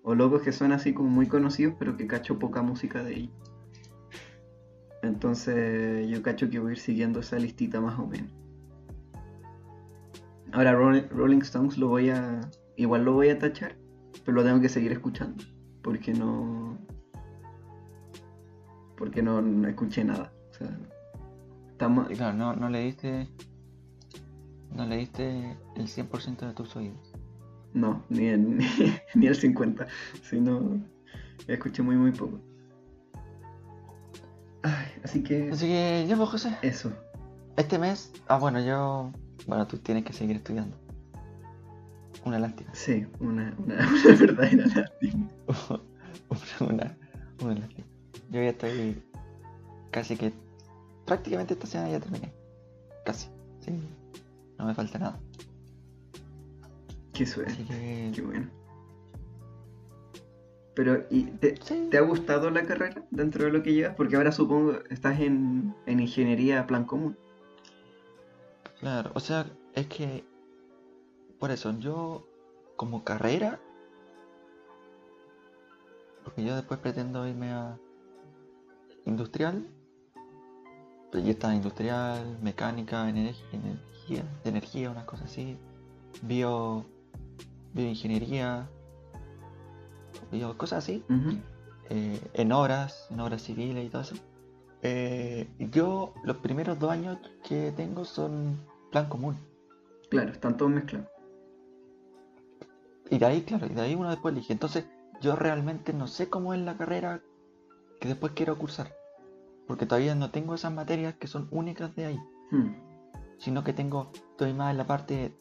[0.05, 3.35] o locos que son así como muy conocidos, pero que cacho poca música de ellos.
[5.03, 8.31] Entonces yo cacho que voy a ir siguiendo esa listita más o menos.
[10.53, 12.41] Ahora Rolling, Stones lo voy a...
[12.77, 13.77] Igual lo voy a tachar,
[14.25, 15.43] pero lo tengo que seguir escuchando.
[15.83, 16.79] Porque no...
[18.97, 20.33] Porque no, no escuché nada.
[20.51, 20.79] O sea,
[21.71, 22.09] estamos...
[22.09, 23.29] Claro, no, no le diste.
[24.73, 27.13] No le diste el 100% de tus oídos.
[27.75, 28.59] No, ni, en-
[29.15, 29.87] ni el 50.
[30.23, 30.81] Sino
[31.47, 32.41] escuché muy muy poco.
[34.63, 36.57] Ay, así que Así que ya pues José.
[36.63, 36.93] eso.
[37.57, 38.13] Este mes.
[38.27, 39.13] Ah bueno yo.
[39.47, 40.77] Bueno tú tienes que seguir estudiando.
[42.25, 42.71] Una lástima.
[42.75, 45.29] Sí, una, una, una verdadera lástima.
[46.61, 46.97] una,
[47.41, 47.87] una lástima.
[48.31, 49.03] Yo ya estoy
[49.91, 50.33] casi que
[51.07, 52.33] prácticamente esta semana ya terminé.
[53.05, 53.29] Casi.
[53.61, 53.73] Sí.
[54.59, 55.21] No me falta nada.
[57.13, 58.51] Qué suerte, Así que qué bueno.
[60.75, 61.89] Pero, ¿y te, sí.
[61.91, 63.97] te ha gustado la carrera dentro de lo que llevas?
[63.97, 67.19] Porque ahora supongo estás en, en ingeniería plan común.
[68.81, 70.25] Claro, o sea, es que
[71.39, 72.27] por eso yo
[72.77, 73.61] como carrera,
[76.25, 77.77] porque yo después pretendo irme a
[79.05, 79.67] industrial,
[81.13, 85.57] está industrial, mecánica, ener- energía, de energía, unas cosas así,
[86.23, 86.85] bio,
[87.73, 88.69] bioingeniería,
[90.31, 91.05] bio, cosas así,
[91.91, 94.15] eh, en obras, en obras civiles y todo eso.
[94.83, 98.59] Eh, yo los primeros dos años que tengo son
[98.91, 99.37] plan común.
[100.11, 101.09] Claro, están todos mezclados.
[103.11, 104.53] Y de ahí, claro, y de ahí uno después elige.
[104.53, 104.87] Entonces,
[105.21, 107.23] yo realmente no sé cómo es la carrera
[108.01, 108.95] que después quiero cursar.
[109.67, 112.21] Porque todavía no tengo esas materias que son únicas de ahí.
[112.51, 112.75] Hmm,
[113.39, 115.37] Sino que tengo, estoy más en la parte,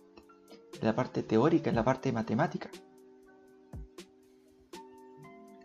[0.80, 2.69] en la parte teórica, en la parte matemática.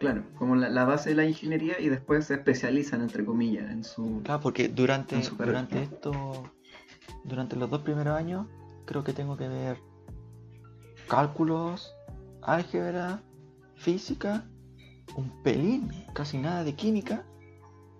[0.02, 3.84] Claro, como la, la base de la ingeniería y después se especializan, entre comillas, en
[3.84, 4.20] su...
[4.24, 6.50] Claro, porque durante, durante esto,
[7.24, 8.46] durante los dos primeros años,
[8.84, 9.78] creo que tengo que ver
[11.08, 11.94] cálculos,
[12.42, 13.22] álgebra,
[13.76, 14.44] física,
[15.16, 17.24] un pelín, casi nada de química,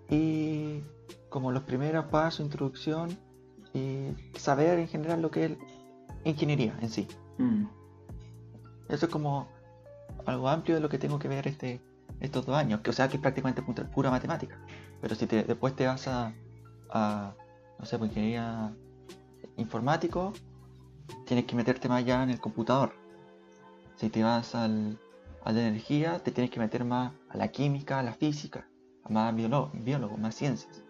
[0.09, 0.81] y
[1.29, 3.17] como los primeros pasos, introducción,
[3.73, 5.51] y saber en general lo que es
[6.25, 7.07] ingeniería en sí.
[7.37, 7.65] Hmm,
[8.89, 9.47] Eso es como
[10.25, 11.81] algo amplio de lo que tengo que ver este,
[12.23, 14.57] estos dos años, que o sea que es prácticamente pu- pura matemática.
[15.01, 16.33] Pero si te- después te vas a,
[16.89, 17.35] a,
[17.77, 18.73] no sé, pues ingeniería
[19.57, 20.33] informático,
[21.25, 22.93] tienes que meterte más ya en el computador.
[23.97, 24.97] Si te vas al,
[25.43, 28.67] a la energía, te tienes que meter más a la química, a la física,
[29.03, 30.81] a más biólogo, biólogo más ciencias.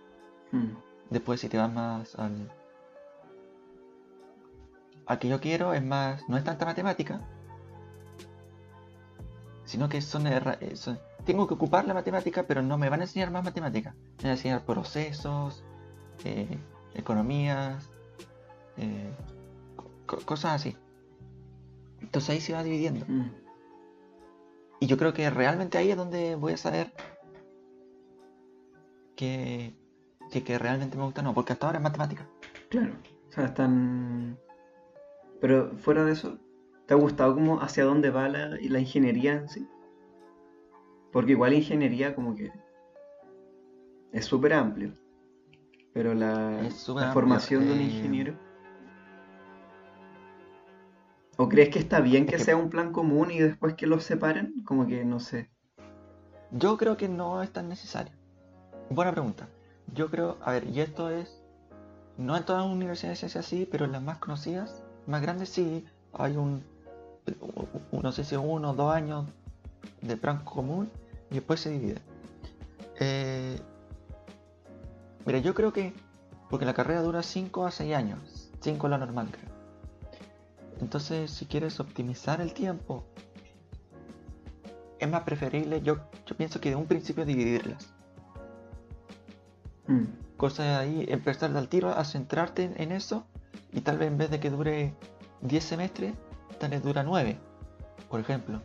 [0.52, 0.72] hmm.
[1.10, 2.52] Después si te vas más al...
[5.06, 6.28] Al que yo quiero es más...
[6.30, 7.20] No es tanta matemática.
[9.66, 13.04] Sino que son, eh, son- Tengo que ocupar la matemática, pero no me van a
[13.04, 13.96] enseñar más matemática.
[14.18, 15.64] Me van a enseñar procesos,
[16.26, 16.58] eh,
[16.96, 17.90] economías,
[18.78, 19.14] eh,
[20.06, 20.76] co- cosas así.
[22.02, 23.06] Entonces ahí se va dividiendo.
[23.08, 23.32] Hmm.
[24.82, 26.92] Y yo creo que realmente ahí es donde voy a saber
[29.16, 29.74] que,
[30.32, 31.34] que, que realmente me gusta o no.
[31.34, 32.28] Porque hasta ahora es matemática.
[32.70, 32.94] Claro,
[33.30, 34.38] o sea, están...
[35.40, 36.38] Pero fuera de eso,
[36.86, 39.68] ¿te ha gustado como hacia dónde va la, la ingeniería en sí?
[41.14, 42.52] Porque igual ingeniería como que
[44.12, 44.92] es súper amplio.
[45.94, 48.34] Pero la, amplio, formación de un eh, ingeniero...
[51.38, 54.04] ¿O crees que está bien Es que sea un plan común y después que los
[54.04, 54.64] separen?
[54.66, 55.50] Como que no sé.
[56.52, 58.14] Yo creo que no es tan necesario.
[58.90, 59.48] Buena pregunta.
[59.94, 61.42] Yo creo, a ver, y esto es,
[62.18, 65.86] no en todas las universidades es así, pero en las más conocidas, más grandes sí,
[66.14, 66.64] hay un-
[67.92, 69.26] no sé si uno o dos años
[70.02, 70.90] de plan común
[71.34, 71.98] y después se divide.
[73.00, 73.60] Eh,
[75.26, 75.92] mira, yo creo que,
[76.48, 79.52] porque la carrera dura 5 a 6 años, 5 es lo normal creo.
[80.80, 83.04] Entonces, si quieres optimizar el tiempo,
[85.00, 87.94] es más preferible, yo, yo pienso que de un principio dividirlas.
[89.88, 90.04] Mm,
[90.38, 93.26] Cosa de ahí, empezar al tiro a centrarte en, en eso
[93.72, 94.94] y tal vez en vez de que dure
[95.42, 96.14] 10 semestres,
[96.60, 97.40] tal vez dura 9,
[98.08, 98.62] por ejemplo,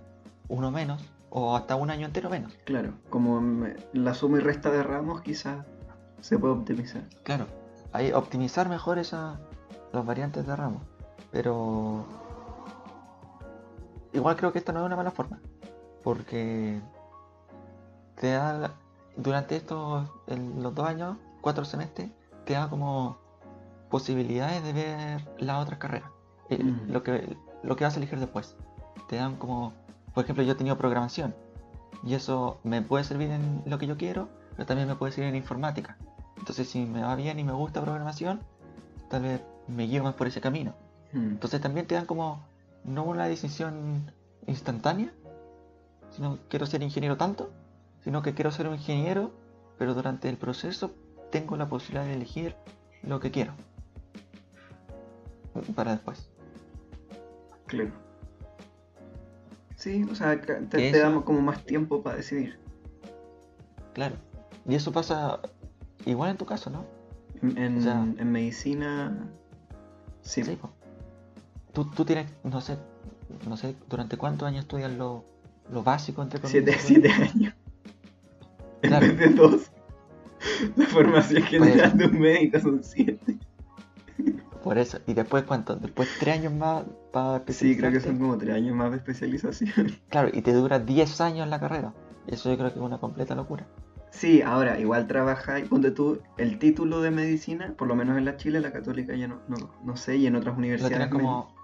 [0.48, 2.52] uno menos o hasta un año entero menos.
[2.64, 5.64] claro, como la suma y resta de ramos quizás
[6.20, 7.02] se puede optimizar.
[7.22, 7.46] Claro,
[7.92, 9.38] ahí optimizar mejor esa,
[9.92, 10.80] las variantes de ramo,
[11.30, 12.04] pero
[14.12, 15.38] igual creo que esto no es una mala forma,
[16.02, 16.80] porque
[18.16, 18.72] te da
[19.16, 22.10] durante estos el- los dos años, cuatro semestres,
[22.44, 23.16] te da como
[23.90, 26.10] posibilidades de ver las otras carreras,
[26.50, 26.90] eh, Mm.
[26.92, 28.54] lo que lo que vas a elegir después.
[29.08, 29.72] Te dan como,
[30.14, 31.34] por ejemplo, yo he tenido programación
[32.04, 35.30] y eso me puede servir en lo que yo quiero, pero también me puede servir
[35.30, 35.96] en informática.
[36.36, 38.40] Entonces, si me va bien y me gusta programación,
[39.10, 40.74] tal vez me guío más por ese camino.
[41.12, 42.40] Mm, Entonces, también te dan como
[42.84, 44.12] no una decisión
[44.46, 45.12] instantánea,
[46.10, 47.50] sino quiero ser ingeniero tanto,
[48.04, 49.32] sino que quiero ser un ingeniero,
[49.78, 50.92] pero durante el proceso
[51.30, 52.56] tengo la posibilidad de elegir
[53.02, 53.52] lo que quiero
[55.74, 56.28] para después.
[57.66, 57.92] Claro.
[59.78, 62.58] Sí, o sea, te, te Eso- damos como más tiempo para decidir.
[63.94, 64.16] Claro.
[64.68, 65.38] Y eso pasa
[66.04, 66.84] igual en tu caso, ¿no?
[67.42, 69.16] En, O sea- en medicina,
[70.20, 70.42] sí.
[70.42, 70.58] Sí.
[71.72, 72.76] Tú, tú tienes, no sé,
[73.48, 75.24] no sé, ¿durante cuántos años estudias lo,
[75.70, 76.64] lo básico, entre comillas?
[76.80, 77.54] Siete, siete años.
[78.82, 79.06] Claro.
[79.06, 79.70] En vez de dos.
[80.76, 83.38] La formación general Pues- de un médico son siete.
[84.62, 84.98] Por eso.
[85.06, 85.76] ¿Y después cuánto?
[85.76, 89.92] Después tres años más para Sí, creo que son como tres años más de especialización.
[90.08, 91.92] Claro, y te dura 10 años la carrera.
[92.26, 93.66] Eso yo creo que es una completa locura.
[94.10, 98.24] Sí, ahora, igual trabaja y ponte tú el título de medicina, por lo menos en
[98.24, 101.54] la Chile, la católica ya no, no, no sé, y en otras universidades como.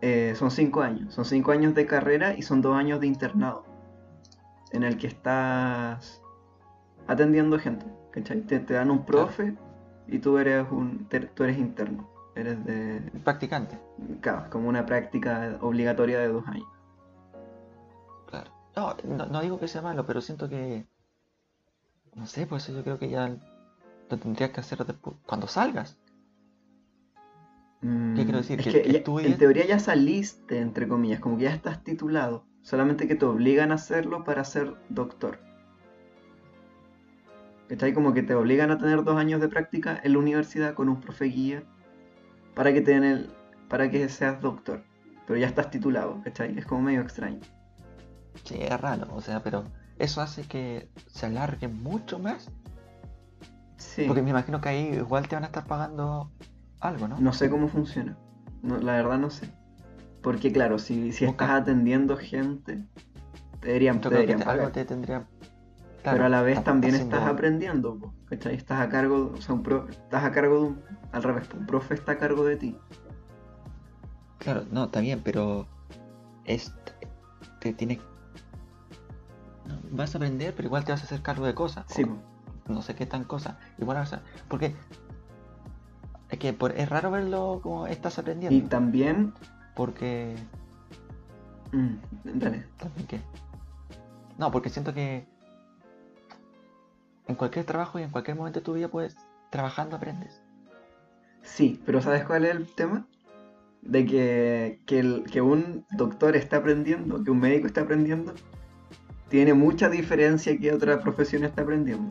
[0.00, 1.14] Eh, son cinco años.
[1.14, 3.64] Son cinco años de carrera y son dos años de internado.
[4.72, 6.22] En el que estás
[7.06, 7.86] atendiendo gente.
[8.10, 8.42] ¿Cachai?
[8.42, 9.54] Te, te dan un profe
[10.08, 12.08] y tú eres un te- tú eres interno.
[12.34, 13.00] Eres de.
[13.22, 13.78] Practicante.
[14.20, 16.66] Claro, como una práctica obligatoria de dos años.
[18.26, 18.50] Claro.
[18.74, 20.86] No, no, no digo que sea malo, pero siento que.
[22.14, 23.36] No sé, pues eso yo creo que ya
[24.10, 25.96] lo tendrías que hacer después, cuando salgas.
[27.82, 28.60] Mm, quiero decir?
[28.60, 32.44] Es Que- que, ya- en teoría ya saliste, entre comillas, como que ya estás titulado.
[32.62, 35.38] Solamente que te obligan a hacerlo para ser doctor.
[37.68, 37.92] ¿Cachai?
[37.92, 41.00] Como que te obligan a tener dos años de práctica en la universidad con un
[41.00, 41.62] profe guía
[42.54, 43.30] para que te den el,
[43.68, 44.82] para que seas doctor.
[45.26, 46.58] Pero ya estás titulado, ¿cachai?
[46.58, 47.40] Es como medio extraño.
[48.44, 49.64] Sí, es raro, o sea, pero
[49.98, 52.50] eso hace que se alargue mucho más.
[53.76, 54.04] Sí.
[54.06, 56.30] Porque me imagino que ahí igual te van a estar pagando
[56.80, 57.18] algo, ¿no?
[57.18, 58.16] No sé cómo funciona.
[58.62, 59.48] No, la verdad no sé.
[60.22, 62.82] Porque claro, si, si estás atendiendo gente,
[63.60, 64.86] te deberían, te algo te
[66.04, 68.54] Pero a la vez también estás aprendiendo, po, ¿cachai?
[68.54, 71.64] Estás a cargo, o sea, un pro- estás a cargo de un, al revés, un
[71.64, 72.76] profe está a cargo de ti.
[74.38, 75.66] Claro, no, está bien, pero
[76.44, 76.74] es,
[77.60, 77.98] te tienes...
[79.66, 81.86] no, vas a aprender, pero igual te vas a hacer cargo de cosas.
[81.88, 83.56] Sí, o no sé qué tan cosas.
[83.78, 84.22] Igual vas a...
[84.48, 84.74] Porque
[86.28, 88.68] es que por- es raro verlo como estás y aprendiendo.
[88.68, 89.32] también,
[89.74, 90.36] Porque...
[91.72, 91.94] mm,
[92.34, 93.20] dale, ¿También qué?
[94.36, 95.26] No, porque siento que
[97.26, 99.16] en cualquier trabajo y en cualquier momento de tu vida, pues,
[99.50, 100.40] trabajando aprendes.
[101.42, 103.06] sí, pero ¿sabes cuál es el tema?
[103.82, 108.32] De que, que, el- que un doctor está aprendiendo, que un médico está aprendiendo,
[109.28, 112.10] tiene mucha diferencia que otra profesión está aprendiendo.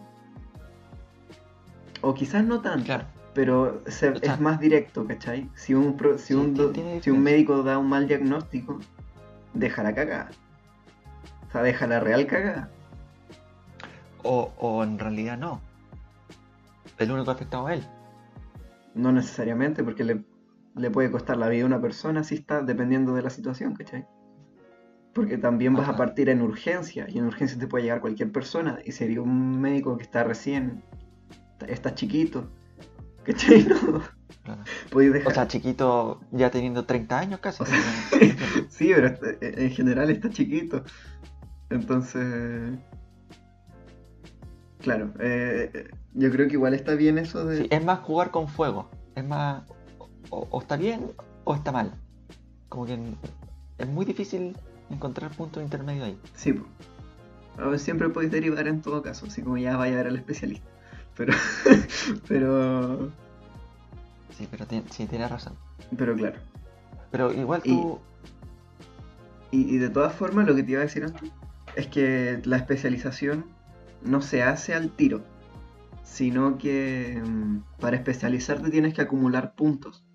[2.02, 2.86] O quizás no tanto.
[2.86, 3.06] Claro.
[3.34, 5.50] pero se- O sea, es más directo, ¿cachai?
[5.56, 6.72] Si un, pro- si, Sí, un, do-
[7.02, 8.80] si un médico da un mal diagnóstico,
[9.56, 10.30] deja la cagada.
[11.48, 12.70] O sea, deja la real cagada.
[14.24, 15.62] O, o en realidad no.
[16.98, 17.88] El único afectado es él.
[18.96, 20.24] No necesariamente, porque le,
[20.76, 24.06] le puede costar la vida a una persona si está dependiendo de la situación, ¿cachai?
[25.14, 28.80] Porque también vas a partir en urgencia, y en urgencia te puede llegar cualquier persona,
[28.84, 30.84] y sería un médico que está recién,
[31.54, 32.50] está, está chiquito,
[33.24, 33.68] ¿cachai?
[34.46, 35.14] No, Claro.
[35.14, 35.32] dejar...
[35.32, 37.64] O sea, chiquito ya teniendo 30 años casi.
[37.64, 38.66] O sea, ¿no?
[38.70, 40.84] Sí, pero está- en general está chiquito.
[41.70, 42.78] Entonces,
[44.84, 47.58] claro, eh, yo creo que igual está bien eso de...
[47.64, 48.90] Sí, es más jugar con fuego.
[49.16, 49.64] Es más.
[50.30, 51.12] O, o está bien
[51.46, 51.92] o está mal.
[52.70, 52.98] Como que
[53.80, 54.56] es muy difícil
[54.90, 56.20] encontrar punto intermedio ahí.
[56.36, 56.54] Sí,
[57.58, 60.68] ver, siempre podéis derivar en todo caso, así como ya vaya a ver al especialista.
[61.16, 61.34] Pero,
[62.28, 63.12] pero,
[64.38, 65.54] Sí, pero ti- sí, tienes razón.
[65.98, 66.38] pero claro.
[67.12, 68.00] Pero igual Y- tú.
[69.52, 71.30] Y, y de todas formas, lo que te iba a decir antes
[71.76, 73.46] es que la especialización
[74.06, 75.22] no se hace al tiro,
[76.04, 80.06] sino que mm, para especializarte tienes que acumular puntos.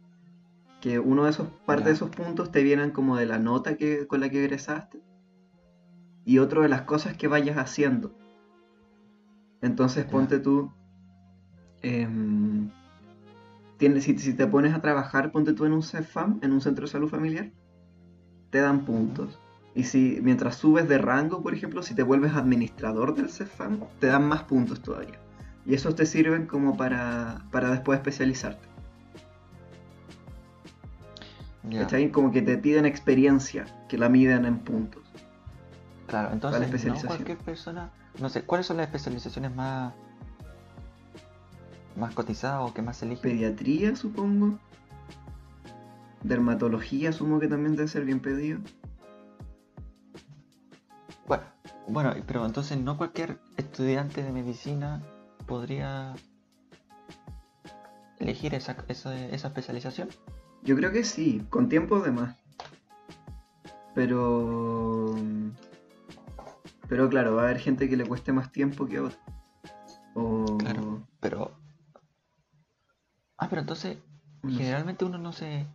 [0.81, 4.07] Que uno de esos, parte de esos puntos te vienen como de la nota que,
[4.07, 5.03] con la que egresaste
[6.25, 8.15] y otro de las cosas que vayas haciendo.
[9.61, 10.71] Entonces ponte tú,
[11.83, 12.71] em,
[13.79, 16.85] tienes, si, si te pones a trabajar, ponte tú en un CEFAM, en un centro
[16.85, 17.51] de salud familiar,
[18.51, 19.41] te dan puntos.
[19.79, 24.09] Y si mientras subes de rango, por ejemplo, si te vuelves administrador del CEFAM, te
[24.09, 25.21] dan más puntos todavía.
[25.65, 28.67] Y esos te sirven como para, para después especializarte.
[31.71, 32.11] Ya, ¿Cachai?
[32.11, 35.05] Como que te piden experiencia, que la miden en puntos.
[36.09, 37.13] Claro, entonces no especialización.
[37.15, 37.93] cualquier persona.
[38.19, 39.95] No sé, ¿cuáles son las especializaciones más.
[41.95, 43.31] más cotizadas o que más se eligen?
[43.31, 44.59] Pediatría, supongo.
[46.25, 48.59] Dermatología, supongo que también debe ser bien pedido.
[51.29, 51.45] Bueno,
[51.89, 55.03] bueno, pero entonces no cualquier estudiante de medicina
[55.47, 56.15] podría
[58.19, 60.09] elegir esa, esa, esa especialización.
[60.63, 62.37] Yo creo que sí, con tiempo de más.
[63.95, 65.15] Pero.
[66.89, 69.19] Pero claro, va a haber gente que le cueste más tiempo que a otra.
[70.15, 70.57] O.
[70.59, 71.07] Claro.
[71.21, 71.53] Pero.
[73.37, 73.99] Ah, pero entonces,
[74.43, 74.57] no sé.
[74.57, 75.67] generalmente uno no se.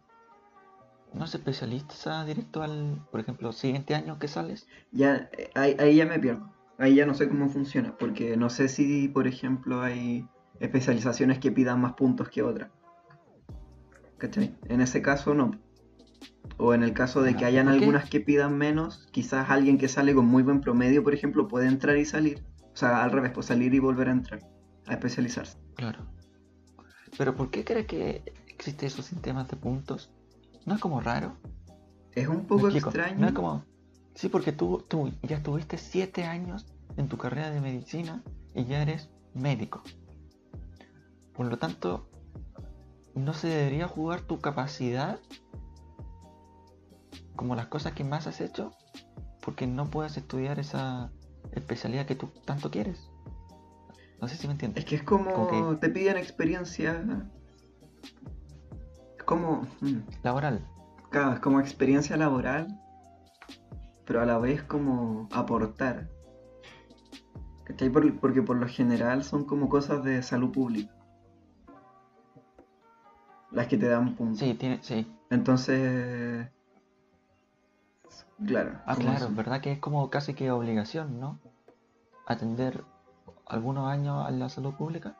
[1.13, 4.67] No se especializa directo al, por ejemplo, siguiente año que sales.
[4.91, 6.51] Ya, eh, ahí, ahí ya me pierdo.
[6.77, 10.27] Ahí ya no sé cómo funciona, porque no sé si, por ejemplo, hay
[10.59, 12.71] especializaciones que pidan más puntos que otras.
[14.17, 14.55] ¿Cachai?
[14.65, 15.51] En ese caso no.
[16.57, 20.13] O en el caso de que hayan algunas que pidan menos, quizás alguien que sale
[20.13, 22.43] con muy buen promedio, por ejemplo, puede entrar y salir.
[22.73, 24.39] O sea, al revés, pues salir y volver a entrar,
[24.87, 25.57] a especializarse.
[25.75, 26.07] Claro.
[27.17, 30.11] Pero ¿por qué crees que existe esos sistemas de puntos?
[30.65, 31.37] ¿No es como raro?
[32.13, 33.19] Es un poco extraño.
[33.19, 33.63] No es como...
[34.15, 38.81] Sí, porque tú, tú ya estuviste siete años en tu carrera de medicina y ya
[38.81, 39.81] eres médico.
[41.33, 42.07] Por lo tanto,
[43.15, 45.19] no se debería jugar tu capacidad
[47.35, 48.71] como las cosas que más has hecho
[49.41, 51.11] porque no puedes estudiar esa
[51.51, 53.09] especialidad que tú tanto quieres.
[54.21, 54.83] No sé si me entiendes.
[54.83, 57.03] Es que es como Como que- te piden experiencia.
[59.23, 59.65] Es como.
[59.79, 60.67] mm, Laboral.
[61.09, 62.77] Claro, es como experiencia laboral,
[64.05, 66.09] pero a la vez como aportar.
[68.19, 70.93] Porque por lo general son como cosas de salud pública.
[73.51, 74.39] Las que te dan puntos.
[74.39, 75.09] Sí, tiene, sí.
[75.29, 76.49] Entonces.
[78.45, 78.81] Claro.
[78.85, 79.29] Ah, claro, eso.
[79.33, 81.39] verdad que es como casi que obligación, ¿no?
[82.27, 82.83] Atender
[83.47, 85.15] algunos años a la salud pública.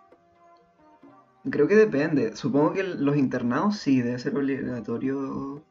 [1.49, 2.35] Creo que depende.
[2.35, 5.63] Supongo que los internados sí, debe ser obligatorio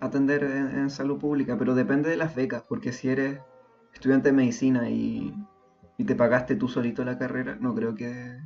[0.00, 3.40] atender en, en salud pública, pero depende de las becas, porque si eres
[3.92, 5.34] estudiante de medicina y,
[5.98, 8.38] y te pagaste tú solito la carrera, no creo que...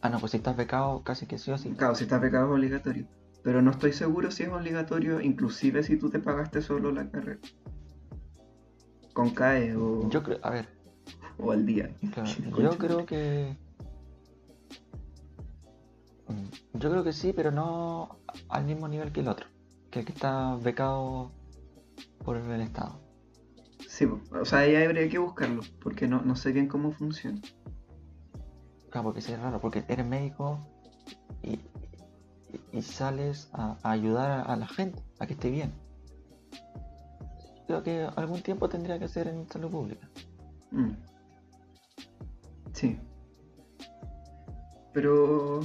[0.00, 1.70] Ah, no, pues si estás becado, casi que sí o sí.
[1.70, 3.06] Claro, si estás becado es obligatorio,
[3.42, 7.38] pero no estoy seguro si es obligatorio, inclusive si tú te pagaste solo la carrera.
[9.12, 10.68] Con CAE o, Yo creo, a ver,
[11.38, 11.90] o al día.
[12.12, 13.56] claro, yo creo que.
[16.28, 19.46] Mm, Yo creo que sí, pero no al mismo nivel que el otro.
[19.90, 21.32] Que el que está becado
[22.24, 23.00] por el Estado.
[23.88, 27.40] Sí, o sea, ahí habría que buscarlo, porque no, no sé bien cómo funciona.
[28.90, 30.60] Claro, porque sí es raro, porque eres médico
[31.42, 31.60] y, y-
[32.72, 35.72] y sales a, a ayudar a, a la gente, a que esté bien.
[37.66, 40.08] Creo que algún tiempo tendría que ser en salud pública.
[40.70, 40.92] Mm.
[42.72, 42.98] Sí.
[44.92, 45.60] Pero...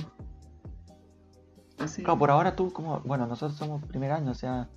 [1.80, 2.04] Así...
[2.04, 4.68] Claro, por ahora tú, como, bueno, nosotros somos primer año, o sea,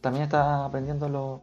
[0.00, 1.42] también estás aprendiendo lo,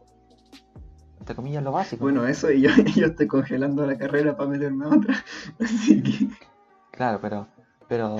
[1.20, 2.02] entre comillas, lo básico.
[2.04, 5.14] Bueno, eso y yo, yo estoy congelando la carrera para meterme a otra.
[5.60, 6.28] Así que...
[6.92, 7.46] Claro, pero,
[7.88, 8.16] pero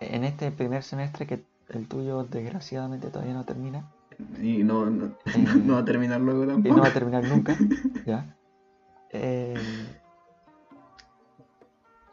[0.00, 3.90] en este primer semestre que el tuyo desgraciadamente todavía no termina,
[4.40, 6.76] Y no, no, Eh, no va a terminar luego y tampoco.
[6.76, 7.56] no va a terminar nunca,
[8.06, 8.36] ¿ya?
[9.10, 9.54] Eh,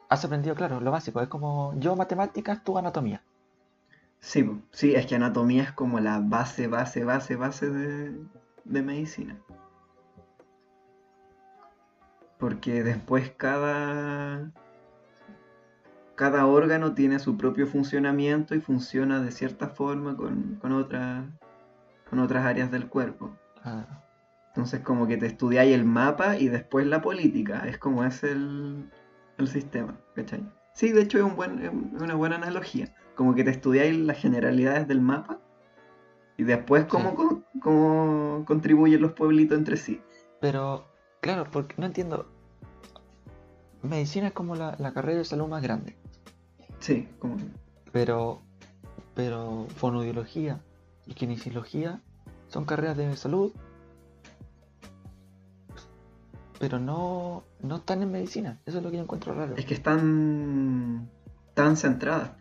[0.10, 3.22] has aprendido, claro, lo básico, es como yo matemáticas, tú anatomía.
[4.22, 4.60] Sí, po.
[4.72, 8.16] sí, es que anatomía es como la base, base, base, base de,
[8.64, 9.38] de medicina.
[12.38, 14.52] Porque después cada,
[16.16, 21.26] cada órgano tiene su propio funcionamiento y funciona de cierta forma con, con, otras-
[22.10, 23.36] con otras áreas del cuerpo.
[23.64, 23.86] Ah,
[24.48, 27.68] Entonces como que te estudiáis el mapa y después la política.
[27.68, 28.90] Es como es el,
[29.38, 30.44] el sistema, ¿cachai?
[30.74, 32.88] Sí, de hecho es, un buen, es una buena analogía.
[33.16, 35.40] Como que te estudiáis las generalidades del mapa
[36.38, 37.60] y después cómo, Sí.
[37.62, 40.02] cómo contribuyen los pueblitos entre sí.
[40.40, 40.86] Pero,
[41.22, 42.26] claro, porque no entiendo.
[43.84, 45.96] Medicina es como la, la carrera de salud más grande.
[46.80, 47.38] Sí, como...
[47.92, 48.42] Pero,
[49.14, 50.62] pero fonoaudiología
[51.06, 52.02] y kinesiología
[52.48, 53.52] son carreras de salud,
[56.60, 58.60] pero no, no están en medicina.
[58.66, 59.56] Eso es lo que yo encuentro raro.
[59.56, 61.10] Es que están
[61.54, 62.32] tan centradas.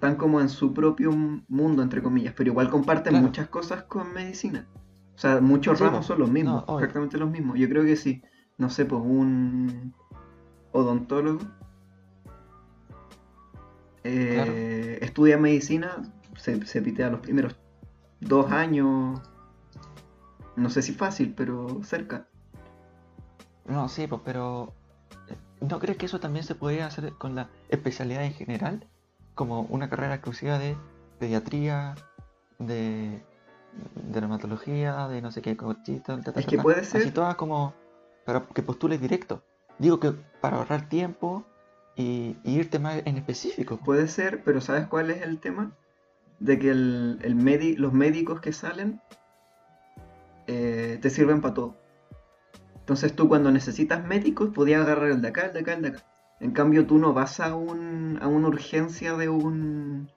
[0.00, 3.26] Están como en su propio mundo, entre comillas, pero igual comparten Claro.
[3.26, 4.66] muchas cosas con medicina.
[5.14, 7.58] O sea, muchos Sí, ramos son los mismos, No, exactamente los mismos.
[7.58, 8.22] Yo creo que sí.
[8.56, 9.92] No sé, pues un
[10.72, 11.40] odontólogo
[14.04, 16.00] eh, estudia medicina,
[16.38, 17.54] se, se pitea los primeros
[18.20, 19.20] dos años.
[20.56, 22.26] No sé si fácil, pero cerca.
[23.66, 24.72] No, sí, pues, pero
[25.28, 28.86] eh, ¿no crees que eso también se podría hacer con la especialidad en general?
[29.34, 30.76] Como una carrera exclusiva de
[31.18, 31.94] pediatría,
[32.58, 33.22] de
[33.94, 37.74] dermatología, de no sé qué cosita, ta, ta, Es que puede ser- Así todas como
[38.24, 39.42] para que postules directo.
[39.78, 41.44] Digo que para ahorrar tiempo
[41.96, 43.78] y, y irte más en específico.
[43.78, 45.72] Puede ser, pero ¿sabes cuál es el tema?
[46.38, 49.00] De que el, el medi- los médicos que salen
[50.46, 51.76] eh, te sirven para todo.
[52.80, 55.88] Entonces tú cuando necesitas médicos podías agarrar el de acá, el de acá, el de
[55.88, 56.02] acá.
[56.40, 60.10] En cambio tú no vas a, un, a una urgencia de un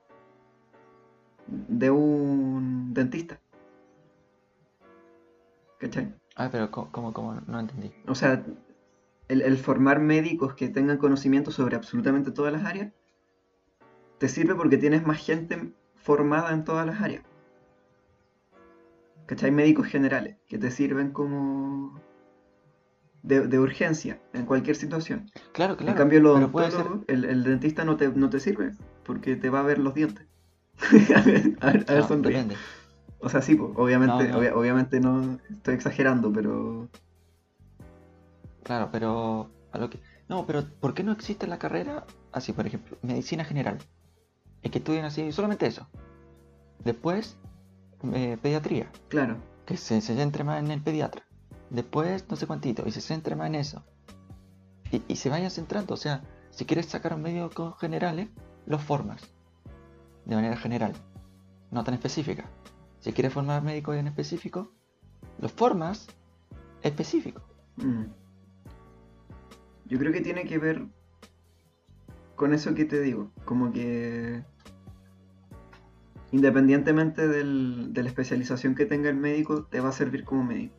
[1.48, 3.40] de un dentista.
[5.78, 6.14] ¿Cachai?
[6.36, 7.36] Ah, pero ¿cómo, cómo?
[7.46, 7.92] No entendí.
[8.08, 8.44] O sea,
[9.28, 12.94] el, el formar médicos que tengan conocimiento sobre absolutamente todas las áreas
[14.18, 17.24] te sirve porque tienes más gente formada en todas las áreas.
[19.26, 19.52] ¿Cachai?
[19.52, 22.00] Médicos generales que te sirven como
[23.24, 25.32] de, de urgencia en cualquier situación.
[25.54, 25.92] Claro, claro.
[25.92, 26.86] en cambio, puede ser...
[27.08, 28.74] el, el dentista no te, no te sirve
[29.06, 30.28] porque te va a ver los dientes.
[31.16, 32.54] a ver, a ver, a ver, No.
[33.20, 34.40] O sea, sí, pues, obviamente, No, no.
[34.40, 36.90] obvia- obviamente no estoy exagerando, pero
[38.64, 40.00] Claro, pero a lo que...
[40.30, 43.78] No, pero ¿por qué no existe la carrera así, por ejemplo, medicina general?
[44.62, 45.88] Es que estudien así solamente eso.
[46.84, 47.38] Después,
[48.14, 49.38] eh, pediatría, claro.
[49.66, 51.24] que se, se centre más en el pediatra.
[51.74, 53.84] Después, no sé cuántito, y se centre más en eso.
[55.08, 56.22] Y, se vayan centrando, o sea,
[56.52, 58.30] si quieres sacar un médico generales,
[58.68, 59.24] los formas.
[60.26, 60.94] De manera general,
[61.72, 62.46] no tan específica.
[63.00, 64.72] Si quieres formar médicos en específico,
[65.40, 66.08] los formas
[66.84, 67.42] específico.
[67.78, 68.04] Mm.
[69.86, 70.86] Yo creo que tiene que ver
[72.36, 74.44] con eso que te digo, como que
[76.32, 80.76] independientemente del- de la especialización que tenga el médico, te va a servir como médico.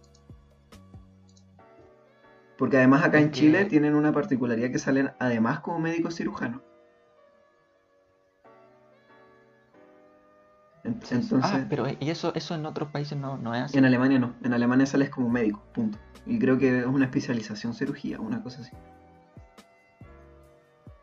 [2.64, 6.62] Porque además acá en Chile tienen una particularidad que salen además como médicos cirujanos.
[10.82, 13.76] En- Entonces, ah, pero ¿y eso, eso en otros países no, no es así?
[13.76, 15.98] en Alemania no, en Alemania sales como médico, punto.
[16.24, 18.72] Y creo que es una especialización cirugía, una cosa así.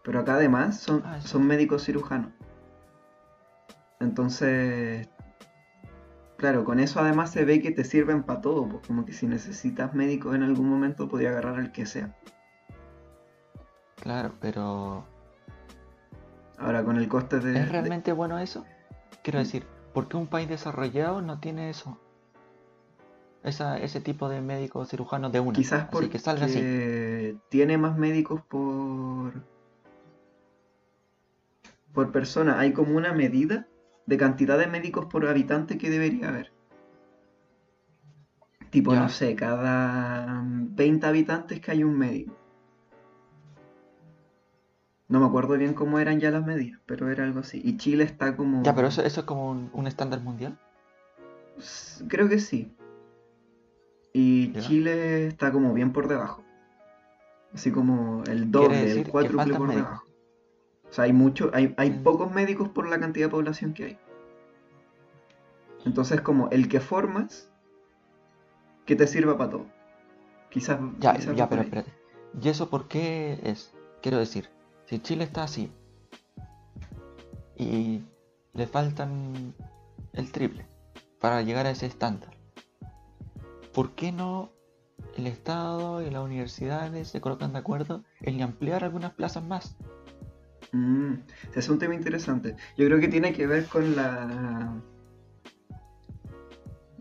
[0.03, 2.31] Pero acá además son, Ah, son médicos cirujanos.
[3.99, 5.07] Entonces,
[6.41, 9.27] claro, con eso además se ve que te sirven para todo, pues como que si
[9.27, 12.17] necesitas médico en algún momento podía agarrar al que sea.
[14.01, 15.05] Claro, pero
[16.57, 17.59] Ahora con el coste de...
[17.59, 18.65] ¿es de- realmente bueno eso?
[19.23, 21.99] Quiero decir, ¿por qué un país desarrollado no tiene eso?
[23.43, 25.53] Esa, ese tipo de médico cirujano de una.
[25.53, 27.39] quizás porque que salga así.
[27.49, 29.33] tiene más médicos por...
[31.93, 32.59] por persona.
[32.59, 33.67] Hay como una medida
[34.11, 36.51] de cantidad de médicos por habitante que debería haber.
[38.69, 38.99] Tipo, Ya.
[39.03, 42.35] no sé, cada 20 habitantes que hay un médico.
[45.07, 47.61] No me acuerdo bien cómo eran ya las medidas, pero era algo así.
[47.63, 48.63] Y Chile está como...
[48.63, 50.59] Ya, pero eso, eso es como un, un estándar mundial.
[52.09, 52.75] Creo que sí.
[54.11, 54.59] Y Ya.
[54.59, 56.43] Chile está como bien por debajo.
[57.53, 59.75] Así como el doble, el cuádruple por médicos.
[59.75, 60.03] debajo.
[60.91, 63.97] O sea, hay mucho, hay, hay pocos médicos por la cantidad de población que hay.
[65.85, 67.49] Entonces como el que formas
[68.85, 69.65] que te sirva para todo.
[70.49, 71.67] Quizás, Ya, quizás ya, pero ahí.
[71.67, 71.93] espérate.
[72.41, 73.73] ¿Y eso por qué es?
[74.01, 74.49] Quiero decir,
[74.85, 75.71] si Chile está así
[77.57, 78.03] y
[78.53, 79.53] le faltan
[80.13, 80.65] el triple
[81.19, 82.31] para llegar a ese estándar,
[83.73, 84.49] ¿por qué no
[85.17, 89.75] el Estado y las universidades se colocan de acuerdo en ampliar algunas plazas más?
[90.73, 91.13] Mm,
[91.49, 92.55] ese es un tema interesante.
[92.77, 94.73] Yo creo que tiene que ver con la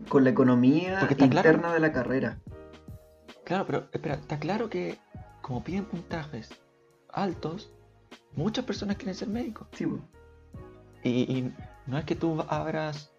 [0.09, 1.23] con la economía claro.
[1.25, 2.37] interna de la carrera.
[3.45, 4.97] Claro, pero espera, está claro que
[5.41, 6.49] como piden puntajes
[7.13, 7.71] altos,
[8.35, 9.67] muchas personas quieren ser médicos.
[9.73, 9.85] Sí.
[11.03, 11.53] Y, y
[11.87, 13.11] no es que tú abras,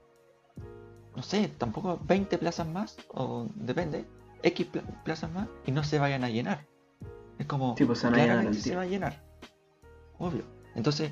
[1.17, 4.05] no sé, tampoco 20 plazas más, o depende,
[4.43, 6.67] X pla- plazas más, y no se vayan a llenar.
[7.39, 9.23] Es como, Sí, pues claramente se va a llenar.
[10.23, 10.45] Obvio.
[10.77, 11.11] Entonces,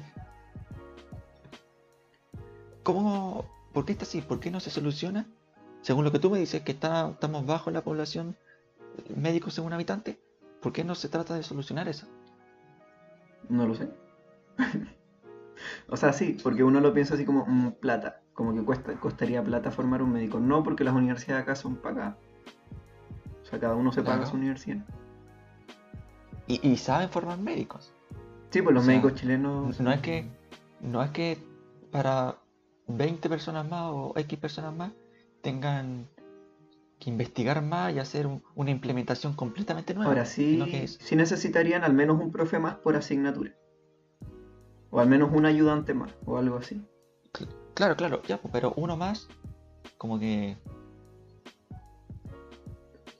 [2.85, 4.21] ¿cómo, por qué está así?
[4.23, 5.27] ¿Por qué no se soluciona?
[5.83, 8.37] Según lo que tú me dices, que está, estamos bajo la población
[8.99, 10.21] eh, médicos según habitante,
[10.63, 12.07] ¿por qué no se trata de solucionar eso?
[13.49, 13.91] No lo sé.
[15.89, 19.43] o sea, sí, porque uno lo piensa así como mm, plata, como que cuesta, costaría
[19.43, 20.39] plata formar un médico.
[20.39, 22.15] No porque las universidades acá son pagadas.
[23.43, 24.31] O sea, cada uno se paga Claro.
[24.31, 24.87] su universidad.
[26.47, 27.93] Y, y saben formar médicos.
[28.51, 29.81] Sí, pues los O sea, médicos chilenos.
[29.81, 30.25] No es que
[30.81, 31.39] no es que
[31.91, 32.37] para
[32.89, 34.91] 20 personas más o X personas más
[35.43, 36.09] tengan
[36.99, 40.11] que investigar más y hacer un- una implementación completamente nueva.
[40.11, 43.53] Ahora sí, que sí necesitarían al menos un profe más por asignatura.
[44.91, 46.83] O al menos un ayudante más, o algo así.
[47.75, 49.29] Claro, claro, ya, pues, pero uno más,
[49.97, 50.57] como que.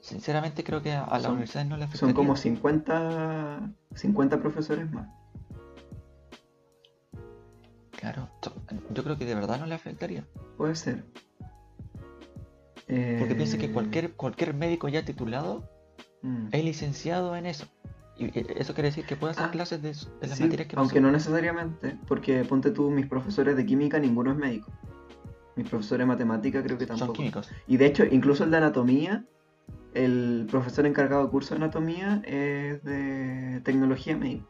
[0.01, 2.15] Sinceramente creo que a, a las Son- universidades no le Son afectaría.
[2.15, 5.07] como 50, 50 profesores más.
[8.01, 8.27] Claro,
[8.93, 10.25] yo creo que de verdad no le afectaría.
[10.57, 11.05] Puede ser.
[12.87, 15.69] Porque piensa que Eh, cualquier, cualquier médico ya titulado
[16.23, 16.47] mm.
[16.51, 17.65] es licenciado en eso.
[18.17, 18.25] Y
[18.59, 19.89] eso quiere decir que puede hacer Ah, clases de,
[20.19, 23.97] de las Sí, materias que aunque no necesariamente, porque ponte tú, mis profesores de química,
[23.99, 24.71] ninguno es médico.
[25.55, 27.13] Mi profesor de matemática creo que Son tampoco.
[27.17, 27.49] químicos.
[27.67, 29.25] Y de hecho, incluso el de anatomía,
[29.93, 34.45] el profesor encargado de curso de anatomía es de tecnología médica.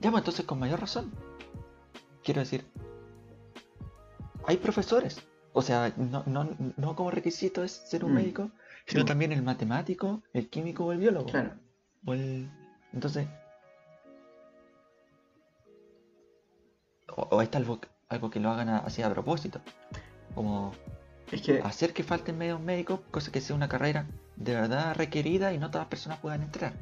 [0.00, 1.12] Ya, pues entonces con mayor razón.
[2.24, 2.64] Quiero decir,
[4.46, 5.20] hay profesores.
[5.52, 8.14] O sea, no, no, no como requisito es ser un Mm.
[8.14, 8.50] médico,
[8.86, 9.06] sino Mm.
[9.06, 11.26] también el matemático, el químico o el biólogo.
[11.26, 11.52] Claro.
[12.06, 12.50] O el...
[12.92, 13.26] Entonces...
[17.14, 19.60] O, o está algo, algo que lo hagan a- así a propósito.
[20.34, 20.72] Como
[21.30, 24.06] Es que, hacer que falten medios médicos, cosa que sea una carrera
[24.36, 26.72] de verdad requerida y no todas las personas puedan entrar.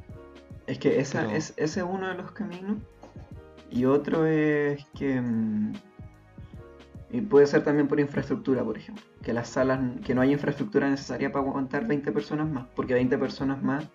[0.67, 2.77] es que esa, pero- es, ese es uno de los caminos.
[3.71, 5.19] Y otro es que...
[5.21, 5.73] mm,
[7.11, 9.03] Y puede ser también por infraestructura, por ejemplo.
[9.23, 12.67] Que las salas, que no hay infraestructura necesaria para aguantar 20 personas más.
[12.75, 13.85] Porque 20 personas más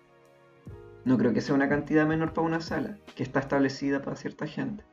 [1.05, 4.45] no creo que sea una cantidad menor para una sala, que está establecida para cierta
[4.45, 4.83] gente.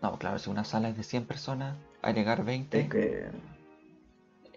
[0.00, 3.26] No, claro, si una sala es de 100 personas, agregar 20 Es que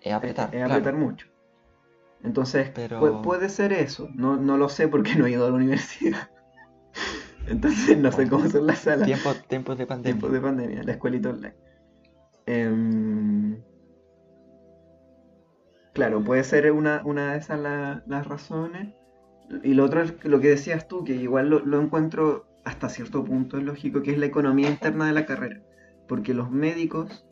[0.04, 0.50] es apretar.
[0.50, 0.74] es, es claro.
[0.74, 1.28] apretar mucho.
[2.24, 4.08] Entonces, Pero- pu- puede ser eso.
[4.14, 6.30] No, no lo sé porque no he ido a la universidad.
[7.48, 9.06] Entonces, no sé cómo son las salas.
[9.06, 10.14] Tiempo, tiempos de pandemia.
[10.14, 11.56] Tiempos de pandemia, la escuelita online.
[12.46, 13.62] Em,
[15.94, 18.94] claro, puede ser una, una de esas la- las razones.
[19.64, 23.24] Y lo otro es lo que decías tú, que igual lo, lo encuentro hasta cierto
[23.24, 25.62] punto es lógico, que es la economía interna de la carrera.
[26.08, 27.26] Porque los médicos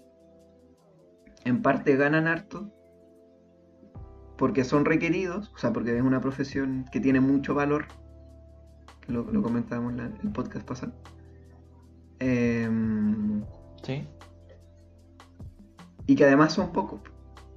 [1.44, 2.72] en parte ganan harto
[4.38, 7.86] porque son requeridos, o sea, porque es una profesión que tiene mucho valor,
[9.08, 10.94] lo, lo comentábamos en el podcast pasado.
[12.20, 13.44] Em,
[13.84, 14.08] Sí.
[16.08, 17.02] y que además son pocos.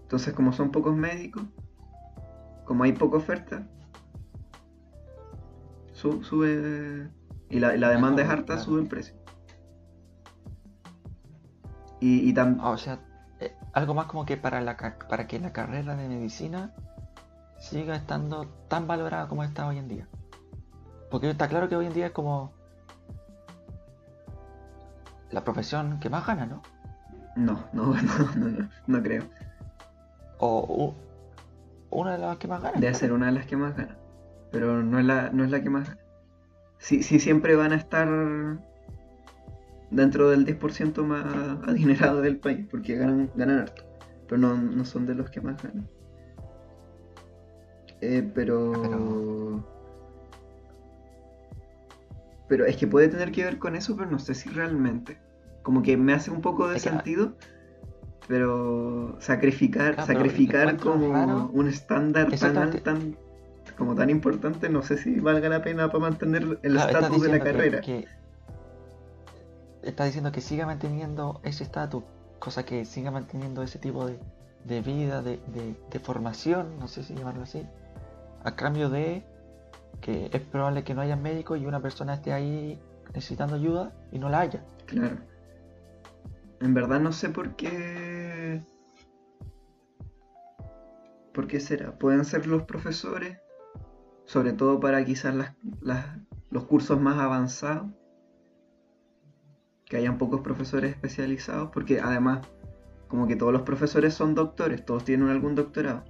[0.03, 1.43] Entonces, como son pocos médicos,
[2.65, 3.67] como hay poca oferta,
[5.93, 7.09] su- sube.
[7.51, 9.15] Y la, la demanda es harta, sube el precio.
[12.01, 13.01] Y, y tam- Ah, o sea,
[13.41, 14.77] eh, algo más como que para, la,
[15.09, 16.75] para que la carrera de medicina
[17.59, 20.09] siga estando tan valorada como está hoy en día.
[21.11, 22.53] Porque está claro que hoy en día es como
[25.31, 26.63] la profesión que más gana, ¿no?
[27.37, 29.25] no, no, no, no, no, no creo.
[30.39, 32.79] O u- una de las que más gana.
[32.81, 33.97] Debe ser una de las que más gana.
[34.51, 36.01] Pero no es la, no es la que más gana.
[36.79, 38.09] Sí, sí siempre van a estar
[39.91, 41.25] dentro del 10% más
[41.69, 43.85] adinerado del país, porque ganan, ganan harto.
[44.29, 45.89] Pero no, no son de los que más ganan.
[48.01, 48.73] Eh, pero...
[48.83, 49.78] Pero-
[52.49, 55.19] Pero es que puede tener que ver con eso, pero no sé si realmente.
[55.63, 57.35] Como que me hace un poco de Es que- sentido,
[58.27, 62.81] pero sacrificar, Claro, pero sacrificar encuentro como raro- un estándar tan, Exactamente.
[62.81, 63.17] tan
[63.77, 67.29] como tan importante, no sé si valga la pena para mantener el Claro, estatus de
[67.29, 67.81] la que- carrera.
[67.81, 68.07] que-
[69.83, 72.03] estás diciendo que siga manteniendo ese estatus,
[72.39, 74.19] cosa que siga manteniendo ese tipo de,
[74.65, 77.63] de vida, de, de- de formación, no sé si llamarlo así,
[78.43, 79.23] a cambio de
[80.01, 82.81] que es probable que no haya médico y una persona esté ahí
[83.15, 84.65] necesitando ayuda y no la haya.
[84.87, 85.17] Claro.
[86.61, 88.63] En verdad no sé por qué.
[91.33, 91.93] ¿Por qué será?
[91.99, 93.39] Pueden ser los profesores,
[94.25, 96.17] sobre todo para quizás las, las-
[96.51, 97.91] los cursos más avanzados,
[99.85, 102.41] que hayan pocos profesores especializados, porque además,
[103.09, 106.05] como que todos los profesores son doctores, todos tienen algún doctorado.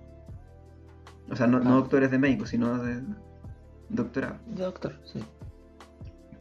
[1.30, 3.02] O sea, no, no doctores de médicos, sino de
[3.88, 4.36] doctorado.
[4.46, 5.22] Doctor, sí.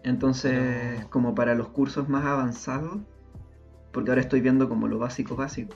[0.03, 2.99] Entonces, Pero- como para los cursos más avanzados,
[3.91, 5.75] porque ahora estoy viendo como lo básico básico,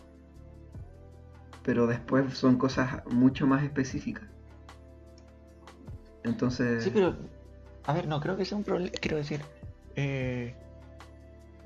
[1.63, 4.23] pero después son cosas mucho más específicas.
[6.23, 7.15] Entonces, Sí, pero,
[7.85, 9.41] a ver, no creo que sea un problema, quiero decir,
[9.95, 10.55] eh,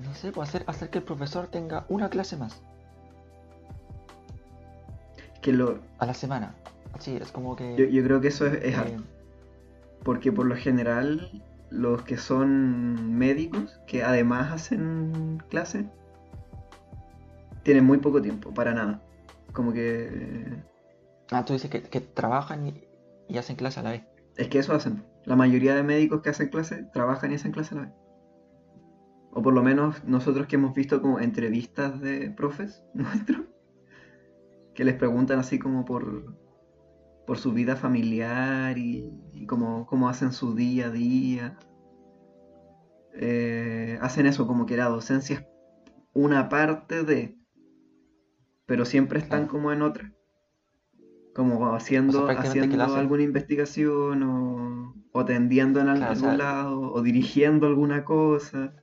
[0.00, 2.60] no sé, pues hacer, hacer que el profesor tenga una clase más
[5.42, 6.54] que lo, a la semana.
[6.98, 7.76] Sí, es como que...
[7.76, 9.02] yo, yo creo que eso es, es eh, harto,
[10.06, 15.90] porque por lo general los que son médicos, que además hacen clase,
[17.64, 19.02] tienen muy poco tiempo, para nada.
[19.52, 20.62] Como que
[21.32, 22.84] Ah, tú dices que, que trabajan y,
[23.28, 24.04] y hacen clase a la vez.
[24.36, 25.02] Es que eso hacen.
[25.24, 27.94] La mayoría de médicos que hacen clase trabajan y hacen clase a la vez.
[29.32, 33.40] O por lo menos nosotros que hemos visto como entrevistas de profes nuestros,
[34.72, 36.45] que les preguntan así como por,
[37.26, 41.58] por su vida familiar y, y cómo, cómo hacen su día a día.
[43.14, 45.46] Eh, hacen eso como que la docencia es
[46.12, 47.36] una parte de,
[48.66, 49.52] pero siempre están Claro.
[49.52, 50.12] como en otra.
[51.34, 57.66] Como haciendo, haciendo alguna investigación o, o atendiendo en o algún sea- lado o dirigiendo
[57.66, 58.74] alguna cosa.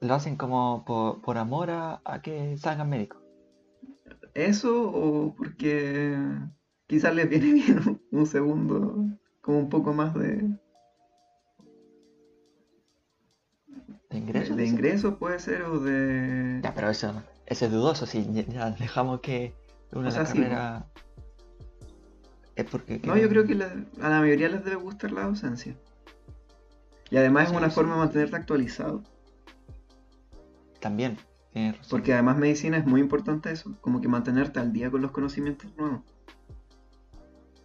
[0.00, 3.20] lo hacen como por, por amor a, a que salgan médicos.
[4.32, 6.16] Eso o porque
[6.90, 8.96] quizás les viene bien un, un segundo,
[9.40, 10.26] como un poco más de,
[14.10, 14.56] ¿De de, ingresos?
[14.56, 14.78] de dices?
[14.78, 16.60] ingresos, puede ser, o de...
[16.62, 19.54] Ya, pero eso, eso es dudoso, si ya, dejamos que
[19.92, 20.84] una O de sea, sí, carreras
[22.56, 25.76] es porque No, yo creo que la- a la mayoría les debe gustar la docencia.
[27.10, 27.74] Y además es una sí.
[27.76, 29.02] forma de mantenerte actualizado.
[30.80, 31.18] también,
[31.52, 31.90] tienes razón.
[31.90, 35.70] Porque además medicina es muy importante eso, como que mantenerte al día con los conocimientos
[35.76, 36.00] nuevos.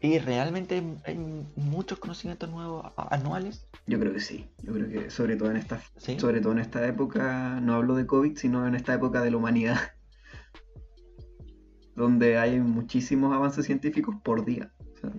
[0.02, 1.18] Y realmente hay,
[1.56, 5.82] muchos conocimientos nuevos anuales, Yo creo que sí, yo creo que sobre todo en esta,
[5.98, 6.20] ¿sí?
[6.20, 9.38] sobre todo en esta época, no hablo de COVID, sino en esta época de la
[9.38, 9.80] humanidad,
[11.96, 14.72] donde hay muchísimos avances científicos por día.
[14.94, 15.12] O sea,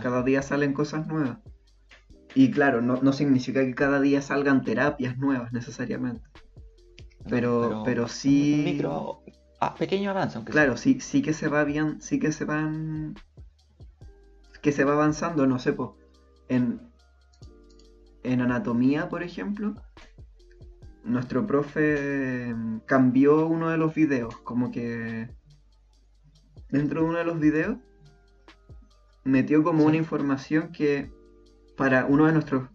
[0.00, 1.38] cada día salen cosas nuevas.
[2.34, 6.26] Y claro, no, no significa que cada día salgan terapias nuevas necesariamente.
[7.24, 9.22] No, pero- pero sí- Micro,
[9.66, 13.14] ah, pequeño avance, aunque Claro, sí, sí que se va bien, sí que se van.
[14.62, 15.96] que se va avanzando, no sé, po,
[16.48, 16.80] en.
[18.22, 19.74] En anatomía, por ejemplo,
[21.04, 25.28] nuestro profe em, cambió uno de los videos, como que.
[26.70, 27.76] Dentro de uno de los videos,
[29.24, 29.86] metió como Sí.
[29.86, 31.12] una información que
[31.76, 32.68] para uno de nuestros.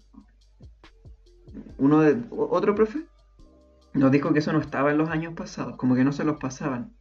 [1.80, 2.24] Uno de.
[2.30, 3.09] Otro profe
[3.94, 6.38] nos dijo que eso no estaba en los años pasados, como que no se los
[6.38, 6.94] pasaban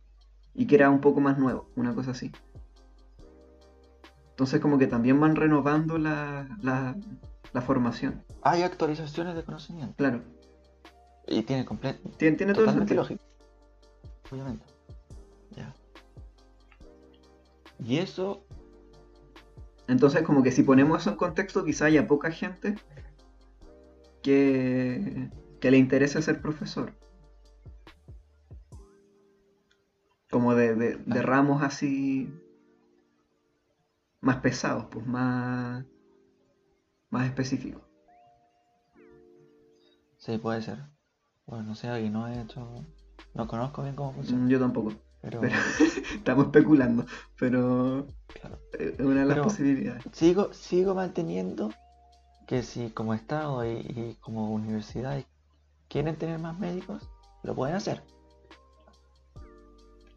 [0.55, 2.33] y que era un poco más nuevo, una cosa así.
[4.31, 6.97] Entonces como que también van renovando la, la,
[7.53, 9.95] la formación, Hay actualizaciones de conocimiento.
[9.97, 10.23] claro.
[11.27, 12.09] Y tiene completo.
[12.17, 13.03] Tiene, tiene todo el sentido.
[13.03, 13.23] lógico.
[14.31, 14.65] Obviamente.
[15.55, 15.75] Ya.
[17.79, 18.47] Y eso,
[19.89, 22.77] Entonces como que si ponemos eso en contexto, quizá haya poca gente
[24.23, 25.29] que,
[25.61, 26.93] que le interese ser profesor.
[30.31, 32.31] Como de, de- de ramos así
[34.21, 35.85] más pesados, pues más,
[37.11, 37.83] más específicos.
[40.19, 40.79] sí puede ser.
[41.47, 42.85] Bueno, no sé, aquí no he hecho.
[43.35, 44.45] No conozco bien cómo funciona.
[44.45, 44.93] Mm, Yo tampoco.
[45.23, 45.55] Pero, Pero
[46.15, 47.05] estamos especulando,
[47.39, 48.07] pero
[48.41, 48.59] claro.
[48.79, 50.05] es una de las Pero- posibilidades.
[50.13, 51.71] Sigo, sigo manteniendo
[52.47, 55.19] que si como Estado y, y como universidad
[55.89, 57.09] quieren tener más médicos,
[57.43, 58.03] lo pueden hacer.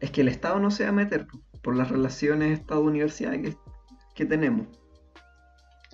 [0.00, 3.56] Es que el Estado no se va a meter po, por las relaciones Estado-universidad que,
[4.14, 4.66] que tenemos.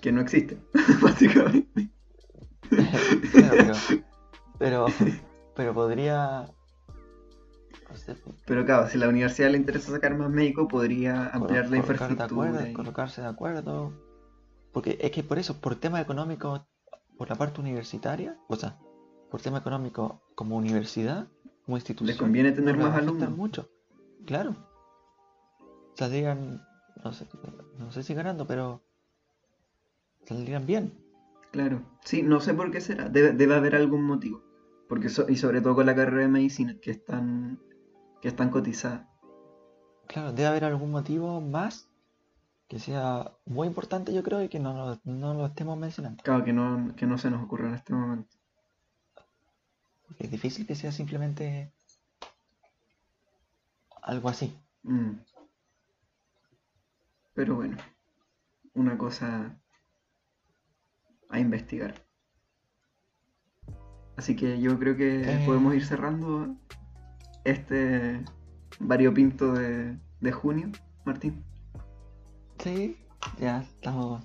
[0.01, 0.63] Que no existen,
[1.01, 1.89] básicamente.
[3.31, 3.73] Claro,
[4.57, 5.15] pero, pero,
[5.55, 6.47] pero podría.
[8.45, 11.71] Pero claro, si a la universidad le interesa sacar más médicos, podría ampliar la colocar
[11.71, 12.49] de infraestructura.
[12.49, 13.93] acuerdo, y- colocarse de acuerdo.
[14.71, 16.67] Porque es que por eso, por tema económico,
[17.17, 18.77] por la parte universitaria, o sea,
[19.29, 21.27] por tema económico como universidad,
[21.65, 23.31] como institución, Les conviene tener no le más alumnos.
[23.31, 23.69] mucho.
[24.25, 24.55] Claro.
[25.95, 26.63] Saldrían,
[27.03, 27.27] no sé,
[27.77, 28.81] no sé si ganando, pero
[30.25, 30.93] saldrían bien.
[31.51, 31.81] Claro.
[32.03, 33.09] Sí, no sé por qué será.
[33.09, 34.43] Debe, debe haber algún motivo.
[34.87, 37.59] Porque so- y sobre todo con la carrera de medicina, que están,
[38.21, 39.07] que están cotizadas.
[40.07, 41.87] Claro, debe haber algún motivo más
[42.67, 46.23] que sea muy importante, yo creo, y que no, lo- no lo estemos mencionando.
[46.23, 48.28] Claro, que no, que no se nos ocurre en este momento.
[50.29, 51.73] Es difícil que sea simplemente
[54.03, 54.55] algo así.
[54.83, 55.13] Mm.
[57.33, 57.77] Pero bueno,
[58.75, 59.59] una cosa
[61.31, 61.95] a investigar.
[64.17, 65.43] Así que yo creo que Eh.
[65.47, 66.55] podemos ir cerrando
[67.43, 68.23] este
[68.79, 70.69] variopinto de, de junio,
[71.05, 71.43] Martín.
[72.59, 72.99] Sí,
[73.39, 74.23] ya estamos,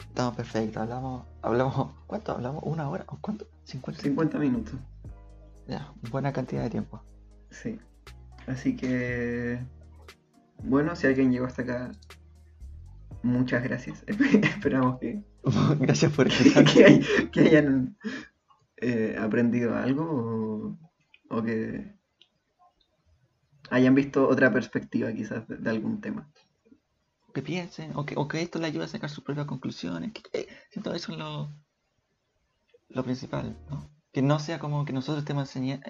[0.00, 0.78] estamos perfectos.
[0.78, 2.62] Hablamos, hablamos, ¿cuánto hablamos?
[2.64, 3.04] ¿Una hora?
[3.08, 3.46] ¿O cuánto?
[3.66, 3.96] ¿50?
[4.00, 4.74] 50 minutos,
[5.66, 7.02] Ya, buena cantidad de tiempo.
[7.50, 7.78] sí.
[8.48, 9.64] Así que,
[10.64, 11.92] bueno, si alguien llegó hasta acá,
[13.22, 14.04] muchas gracias.
[14.08, 15.22] Esperamos que,
[15.78, 16.28] Gracias por
[16.74, 17.00] que, hay-
[17.30, 17.96] que hayan
[18.78, 20.76] eh, aprendido algo
[21.30, 21.94] o, o que
[23.70, 26.28] hayan visto otra perspectiva quizás de, de algún tema.
[27.32, 30.12] Que piensen, o que, o que esto le ayude a sacar sus propias conclusiones.
[30.12, 31.48] Que, eh, siento eso es lo,
[32.88, 33.88] lo principal, ¿no?
[34.12, 35.80] Que no sea como que nosotros estemos enseña-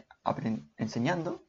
[0.77, 1.45] enseñando,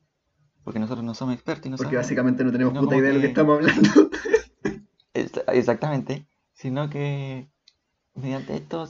[0.64, 2.06] porque nosotros no somos expertos y no Porque sabemos.
[2.06, 3.82] básicamente no tenemos puta idea de lo que estamos hablando.
[5.14, 7.48] Ex- Exactamente, sino que
[8.16, 8.90] mediante esto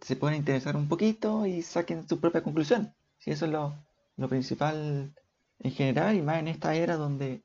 [0.00, 2.92] se pueden interesar un poquito y saquen su propia conclusión.
[3.18, 3.74] Si eso es lo,
[4.16, 5.14] lo principal
[5.60, 7.44] en general y más en esta era donde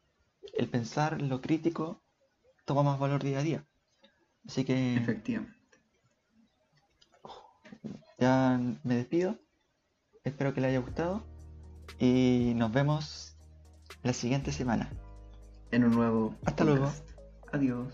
[0.58, 2.02] el pensar lo crítico
[2.66, 3.66] toma más valor día a día.
[4.48, 5.55] Así que Efectivamente.
[8.18, 9.38] Ya me despido.
[10.24, 11.24] Espero que les haya gustado.
[12.00, 13.38] Y nos vemos
[14.04, 14.92] la siguiente semana.
[15.72, 16.36] En un nuevo.
[16.46, 16.92] Hasta luego.
[17.52, 17.88] Adiós.